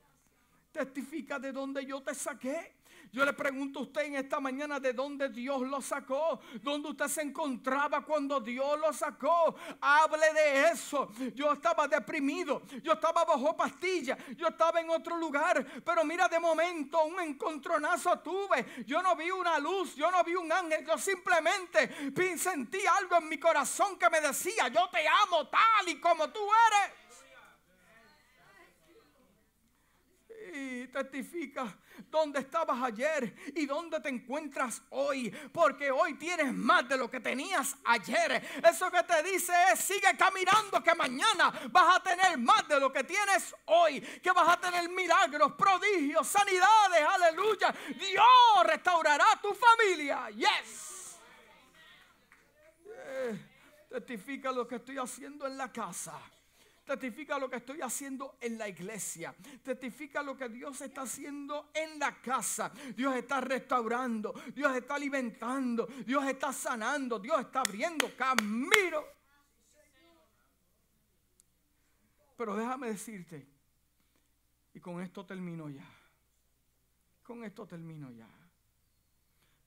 Testifica 0.70 1.38
de 1.38 1.52
donde 1.52 1.84
yo 1.84 2.02
te 2.02 2.14
saqué. 2.14 2.81
Yo 3.12 3.26
le 3.26 3.34
pregunto 3.34 3.80
a 3.80 3.82
usted 3.82 4.04
en 4.04 4.14
esta 4.14 4.40
mañana 4.40 4.80
de 4.80 4.94
dónde 4.94 5.28
Dios 5.28 5.60
lo 5.60 5.82
sacó, 5.82 6.40
dónde 6.62 6.88
usted 6.88 7.08
se 7.08 7.20
encontraba 7.20 8.00
cuando 8.00 8.40
Dios 8.40 8.80
lo 8.80 8.90
sacó. 8.90 9.54
Hable 9.82 10.32
de 10.32 10.68
eso. 10.70 11.12
Yo 11.34 11.52
estaba 11.52 11.86
deprimido, 11.86 12.62
yo 12.82 12.94
estaba 12.94 13.26
bajo 13.26 13.54
pastilla, 13.54 14.16
yo 14.34 14.48
estaba 14.48 14.80
en 14.80 14.88
otro 14.88 15.18
lugar, 15.18 15.62
pero 15.84 16.04
mira 16.04 16.26
de 16.26 16.40
momento 16.40 17.04
un 17.04 17.20
encontronazo 17.20 18.18
tuve. 18.20 18.82
Yo 18.86 19.02
no 19.02 19.14
vi 19.14 19.30
una 19.30 19.58
luz, 19.58 19.94
yo 19.94 20.10
no 20.10 20.24
vi 20.24 20.34
un 20.34 20.50
ángel, 20.50 20.86
yo 20.86 20.96
simplemente 20.96 22.14
sentí 22.38 22.78
algo 22.98 23.16
en 23.16 23.28
mi 23.28 23.38
corazón 23.38 23.98
que 23.98 24.08
me 24.08 24.22
decía, 24.22 24.68
yo 24.68 24.88
te 24.88 25.06
amo 25.06 25.48
tal 25.48 25.86
y 25.86 26.00
como 26.00 26.30
tú 26.30 26.40
eres. 26.66 27.02
Y 30.54 30.86
testifica 30.88 31.78
dónde 32.10 32.40
estabas 32.40 32.82
ayer 32.82 33.34
y 33.54 33.66
dónde 33.66 34.00
te 34.00 34.08
encuentras 34.08 34.82
hoy. 34.90 35.30
Porque 35.52 35.90
hoy 35.90 36.14
tienes 36.14 36.52
más 36.52 36.88
de 36.88 36.96
lo 36.96 37.10
que 37.10 37.20
tenías 37.20 37.76
ayer. 37.84 38.42
Eso 38.68 38.90
que 38.90 39.02
te 39.02 39.22
dice 39.22 39.52
es, 39.72 39.80
sigue 39.80 40.16
caminando 40.16 40.82
que 40.82 40.94
mañana 40.94 41.52
vas 41.70 41.96
a 41.96 42.02
tener 42.02 42.38
más 42.38 42.66
de 42.68 42.78
lo 42.78 42.92
que 42.92 43.04
tienes 43.04 43.54
hoy. 43.66 44.00
Que 44.00 44.32
vas 44.32 44.48
a 44.48 44.60
tener 44.60 44.88
milagros, 44.90 45.52
prodigios, 45.52 46.26
sanidades. 46.26 47.06
Aleluya. 47.08 47.74
Dios 47.98 48.64
restaurará 48.64 49.26
tu 49.40 49.54
familia. 49.54 50.30
Yes. 50.30 51.18
Eh, 53.14 53.38
testifica 53.90 54.50
lo 54.52 54.66
que 54.66 54.76
estoy 54.76 54.98
haciendo 54.98 55.46
en 55.46 55.56
la 55.56 55.70
casa. 55.72 56.18
Testifica 56.84 57.38
lo 57.38 57.48
que 57.48 57.56
estoy 57.56 57.80
haciendo 57.80 58.36
en 58.40 58.58
la 58.58 58.68
iglesia. 58.68 59.34
Testifica 59.62 60.22
lo 60.22 60.36
que 60.36 60.48
Dios 60.48 60.80
está 60.80 61.02
haciendo 61.02 61.70
en 61.72 61.98
la 61.98 62.20
casa. 62.20 62.72
Dios 62.96 63.14
está 63.14 63.40
restaurando. 63.40 64.32
Dios 64.54 64.74
está 64.74 64.96
alimentando. 64.96 65.86
Dios 65.86 66.24
está 66.26 66.52
sanando. 66.52 67.20
Dios 67.20 67.40
está 67.40 67.60
abriendo 67.60 68.10
camino. 68.16 69.04
Pero 72.36 72.56
déjame 72.56 72.88
decirte, 72.88 73.46
y 74.74 74.80
con 74.80 75.00
esto 75.00 75.24
termino 75.24 75.68
ya. 75.68 75.88
Con 77.22 77.44
esto 77.44 77.64
termino 77.66 78.10
ya. 78.10 78.28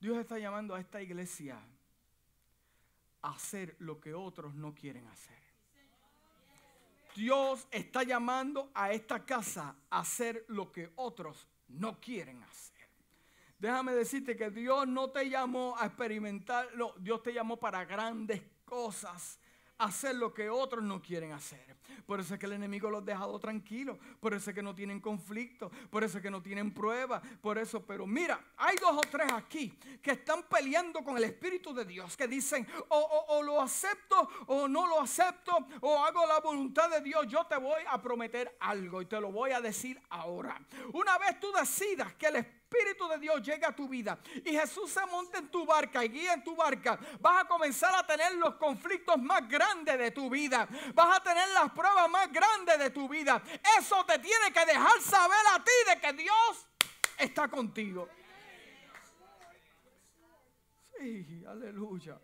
Dios 0.02 0.18
está 0.18 0.38
llamando 0.38 0.76
a 0.76 0.82
esta 0.82 1.02
iglesia 1.02 1.58
a 3.22 3.30
hacer 3.30 3.78
lo 3.80 4.02
que 4.02 4.14
otros 4.14 4.54
no 4.56 4.76
quieren 4.76 5.08
hacer. 5.08 5.45
Dios 7.16 7.66
está 7.72 8.04
llamando 8.04 8.70
a 8.74 8.92
esta 8.92 9.26
casa 9.26 9.76
a 9.90 10.00
hacer 10.00 10.44
lo 10.50 10.72
que 10.72 10.92
otros 10.96 11.48
no 11.70 12.00
quieren 12.00 12.44
hacer. 12.44 12.76
Déjame 13.58 13.94
decirte 13.94 14.36
que 14.36 14.52
Dios 14.52 14.86
no 14.86 15.10
te 15.10 15.30
llamó 15.30 15.76
a 15.80 15.86
experimentar, 15.86 16.76
no, 16.76 16.94
Dios 17.00 17.24
te 17.24 17.34
llamó 17.34 17.58
para 17.58 17.86
grandes 17.86 18.42
cosas 18.66 19.40
hacer 19.78 20.16
lo 20.16 20.34
que 20.34 20.50
otros 20.50 20.84
no 20.84 21.02
quieren 21.02 21.32
hacer. 21.32 21.76
Por 22.06 22.20
eso 22.20 22.36
es 22.36 22.40
que 22.40 22.46
el 22.46 22.54
enemigo 22.54 22.90
los 22.90 23.02
ha 23.02 23.06
dejado 23.06 23.40
tranquilos. 23.40 23.98
Por 24.20 24.34
eso 24.34 24.50
es 24.50 24.56
que 24.56 24.62
no 24.62 24.76
tienen 24.76 25.00
conflicto. 25.00 25.72
Por 25.90 26.04
eso 26.04 26.18
es 26.18 26.24
que 26.24 26.30
no 26.30 26.42
tienen 26.42 26.74
prueba. 26.74 27.22
Por 27.42 27.58
eso, 27.58 27.84
pero 27.84 28.06
mira, 28.06 28.40
hay 28.58 28.76
dos 28.78 28.96
o 28.98 29.02
tres 29.02 29.32
aquí 29.32 29.78
que 30.02 30.12
están 30.12 30.44
peleando 30.44 31.04
con 31.04 31.18
el 31.18 31.24
Espíritu 31.24 31.74
de 31.74 31.86
Dios. 31.86 32.16
Que 32.16 32.28
dicen, 32.28 32.68
o, 32.90 33.26
o 33.30 33.44
lo 33.44 33.62
acepto 33.62 34.30
o 34.48 34.68
no 34.68 34.88
lo 34.88 35.02
acepto. 35.02 35.68
O 35.82 36.04
hago 36.04 36.26
la 36.28 36.40
voluntad 36.40 36.90
de 36.90 37.02
Dios. 37.02 37.26
Yo 37.28 37.46
te 37.46 37.58
voy 37.58 37.82
a 37.90 38.02
prometer 38.02 38.56
algo 38.60 39.02
y 39.02 39.06
te 39.06 39.20
lo 39.20 39.32
voy 39.32 39.52
a 39.52 39.62
decir 39.62 40.00
ahora. 40.10 40.62
Una 40.94 41.18
vez 41.18 41.40
tú 41.40 41.52
decidas 41.52 42.14
que 42.14 42.28
el 42.28 42.36
Espíritu 42.38 42.55
Espíritu 42.66 43.08
de 43.08 43.20
Dios 43.20 43.44
llega 43.44 43.68
a 43.68 43.76
tu 43.76 43.88
vida 43.88 44.18
y 44.44 44.52
Jesús 44.52 44.90
se 44.90 45.06
monta 45.06 45.38
en 45.38 45.50
tu 45.50 45.66
barca 45.66 46.04
y 46.04 46.10
guía 46.10 46.34
en 46.34 46.44
tu 46.44 46.56
barca, 46.56 47.00
vas 47.20 47.44
a 47.44 47.48
comenzar 47.48 47.94
a 47.94 48.06
tener 48.06 48.34
los 48.36 48.56
conflictos 48.56 49.18
más 49.22 49.48
grandes 49.48 50.00
de 50.00 50.10
tu 50.10 50.32
vida. 50.32 50.68
Vas 50.96 51.18
a 51.18 51.24
tener 51.24 51.48
las 51.50 51.72
pruebas 51.72 52.10
más 52.10 52.32
grandes 52.32 52.80
de 52.80 52.90
tu 52.90 53.08
vida. 53.08 53.42
Eso 53.78 54.04
te 54.06 54.18
tiene 54.18 54.52
que 54.52 54.66
dejar 54.66 55.00
saber 55.00 55.46
a 55.54 55.64
ti 55.64 55.72
de 55.90 56.02
que 56.02 56.14
Dios 56.14 56.68
está 57.20 57.48
contigo. 57.48 58.10
Sí, 60.98 61.44
aleluya. 61.48 62.20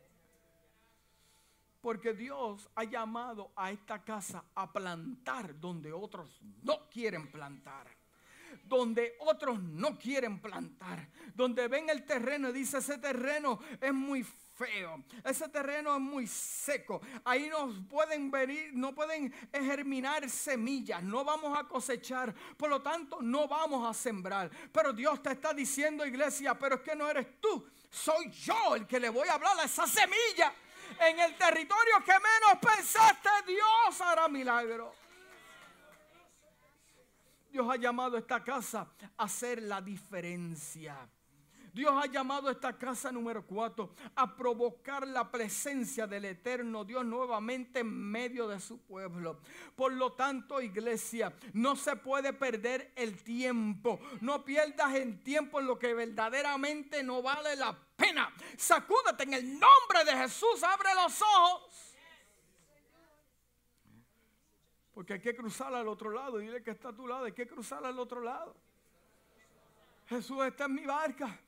Porque 1.81 2.13
Dios 2.13 2.67
ha 2.75 2.83
llamado 2.83 3.51
a 3.55 3.69
esta 3.69 4.03
casa 4.03 4.43
a 4.55 4.71
plantar 4.71 5.59
donde 5.59 5.93
otros 5.93 6.41
no 6.63 6.89
quieren 6.89 7.31
plantar 7.31 8.01
donde 8.78 9.15
otros 9.19 9.61
no 9.61 9.97
quieren 9.97 10.39
plantar, 10.39 11.09
donde 11.34 11.67
ven 11.67 11.89
el 11.89 12.05
terreno 12.05 12.49
y 12.49 12.53
dice 12.53 12.78
ese 12.78 12.97
terreno 12.97 13.59
es 13.82 13.93
muy 13.93 14.24
feo, 14.24 15.03
ese 15.26 15.49
terreno 15.49 15.93
es 15.93 16.01
muy 16.01 16.26
seco, 16.26 17.01
ahí 17.26 17.49
no 17.49 17.88
pueden 17.89 18.32
venir, 18.32 18.72
no 18.74 18.95
pueden 18.95 19.34
germinar 19.51 20.30
semillas, 20.30 21.03
no 21.03 21.26
vamos 21.26 21.57
a 21.57 21.65
cosechar, 21.65 22.34
por 22.55 22.69
lo 22.69 22.82
tanto 22.82 23.22
no 23.22 23.47
vamos 23.47 23.89
a 23.89 23.93
sembrar. 23.93 24.49
Pero 24.72 24.93
Dios 24.93 25.22
te 25.22 25.32
está 25.32 25.53
diciendo, 25.53 26.05
iglesia, 26.05 26.57
pero 26.57 26.76
es 26.76 26.82
que 26.82 26.95
no 26.95 27.09
eres 27.09 27.41
tú, 27.41 27.67
soy 27.89 28.30
yo 28.32 28.76
el 28.76 28.88
que 28.88 28.99
le 28.99 29.09
voy 29.09 29.28
a 29.28 29.34
hablar 29.34 29.59
a 29.59 29.65
esa 29.65 29.86
semilla. 29.86 30.53
En 30.99 31.19
el 31.19 31.38
territorio 31.38 32.03
que 32.05 32.13
menos 32.13 32.76
pensaste, 32.76 33.30
Dios 33.47 34.01
hará 34.01 34.28
milagro. 34.28 35.01
Dios 37.52 37.68
ha 37.70 37.76
llamado 37.76 38.16
a 38.16 38.20
esta 38.20 38.43
casa 38.43 38.88
a 39.18 39.24
hacer 39.24 39.62
la 39.62 39.82
diferencia. 39.82 41.10
Dios 41.74 41.93
ha 41.95 42.06
llamado 42.06 42.49
a 42.49 42.52
esta 42.52 42.78
casa 42.78 43.12
número 43.12 43.45
cuatro 43.45 43.93
a 44.16 44.36
provocar 44.36 45.08
la 45.08 45.32
presencia 45.32 46.06
del 46.06 46.26
eterno 46.26 46.84
Dios 46.84 47.06
nuevamente 47.06 47.80
en 47.80 47.88
medio 47.88 48.47
de 48.47 48.60
su 48.60 48.80
pueblo. 48.82 49.39
Por 49.76 49.93
lo 49.93 50.12
tanto, 50.12 50.62
iglesia, 50.62 51.34
no 51.54 51.78
se 51.78 51.95
puede 51.95 52.34
perder 52.34 52.91
el 52.95 53.24
tiempo. 53.24 53.99
No 54.20 54.43
pierdas 54.43 54.95
el 54.95 55.24
tiempo 55.24 55.62
en 55.62 55.68
lo 55.68 55.80
que 55.80 55.93
verdaderamente 55.93 57.04
no 57.04 57.22
vale 57.22 57.56
la 57.56 57.78
pena. 57.95 58.34
Sacúdate 58.58 59.24
en 59.24 59.34
el 59.34 59.52
nombre 59.54 60.04
de 60.06 60.18
Jesús. 60.18 60.64
Abre 60.64 60.93
los 60.95 61.22
ojos. 61.22 61.90
Porque 65.02 65.14
hay 65.14 65.20
que 65.20 65.36
cruzar 65.36 65.74
al 65.74 65.88
otro 65.88 66.12
lado. 66.12 66.38
Dile 66.38 66.62
que 66.62 66.70
está 66.70 66.89
a 66.89 66.93
tu 66.93 67.08
lado. 67.08 67.26
Hay 67.26 67.32
que 67.32 67.47
cruzar 67.47 67.84
al 67.84 67.97
otro 67.97 68.22
lado. 68.22 68.56
Jesús 70.06 70.45
está 70.45 70.66
en 70.66 70.76
mi 70.76 70.86
barca. 70.86 71.39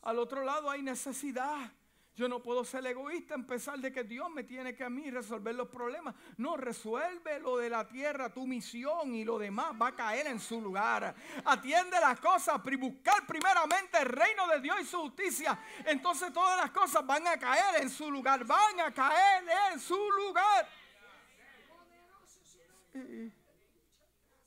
Al 0.00 0.18
otro 0.18 0.42
lado 0.42 0.70
hay 0.70 0.80
necesidad. 0.80 1.70
Yo 2.16 2.30
no 2.30 2.40
puedo 2.42 2.64
ser 2.64 2.86
egoísta 2.86 3.34
en 3.34 3.46
pensar 3.46 3.78
de 3.78 3.92
que 3.92 4.04
Dios 4.04 4.30
me 4.30 4.42
tiene 4.42 4.74
que 4.74 4.84
a 4.84 4.88
mí 4.88 5.10
resolver 5.10 5.54
los 5.54 5.68
problemas. 5.68 6.14
No, 6.38 6.56
resuelve 6.56 7.38
lo 7.40 7.58
de 7.58 7.68
la 7.68 7.86
tierra, 7.86 8.32
tu 8.32 8.46
misión 8.46 9.14
y 9.14 9.22
lo 9.22 9.38
demás 9.38 9.72
va 9.78 9.88
a 9.88 9.94
caer 9.94 10.26
en 10.28 10.40
su 10.40 10.58
lugar. 10.58 11.14
Atiende 11.44 12.00
las 12.00 12.18
cosas, 12.18 12.58
buscar 12.78 13.26
primeramente 13.26 13.98
el 13.98 14.06
reino 14.06 14.48
de 14.48 14.60
Dios 14.60 14.80
y 14.80 14.86
su 14.86 14.98
justicia. 15.02 15.58
Entonces 15.84 16.32
todas 16.32 16.56
las 16.56 16.70
cosas 16.70 17.04
van 17.06 17.26
a 17.26 17.36
caer 17.36 17.82
en 17.82 17.90
su 17.90 18.10
lugar, 18.10 18.46
van 18.46 18.80
a 18.80 18.90
caer 18.90 19.44
en 19.74 19.78
su 19.78 20.10
lugar. 20.12 20.66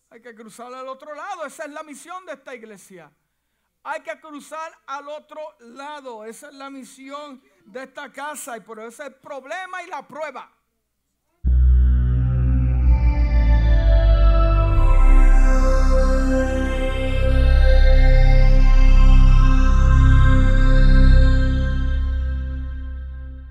Hay 0.09 0.21
que 0.21 0.35
cruzar 0.35 0.73
al 0.73 0.87
otro 0.87 1.13
lado, 1.13 1.45
esa 1.45 1.63
es 1.65 1.71
la 1.71 1.83
misión 1.83 2.25
de 2.25 2.33
esta 2.33 2.53
iglesia. 2.53 3.11
Hay 3.83 4.01
que 4.01 4.19
cruzar 4.19 4.71
al 4.85 5.09
otro 5.09 5.41
lado. 5.59 6.23
Esa 6.23 6.49
es 6.49 6.53
la 6.53 6.69
misión 6.69 7.41
de 7.65 7.83
esta 7.83 8.11
casa 8.11 8.57
y 8.57 8.59
por 8.61 8.79
eso 8.79 8.89
es 8.89 8.99
el 9.09 9.15
problema 9.15 9.81
y 9.83 9.87
la 9.87 10.07
prueba. 10.07 10.51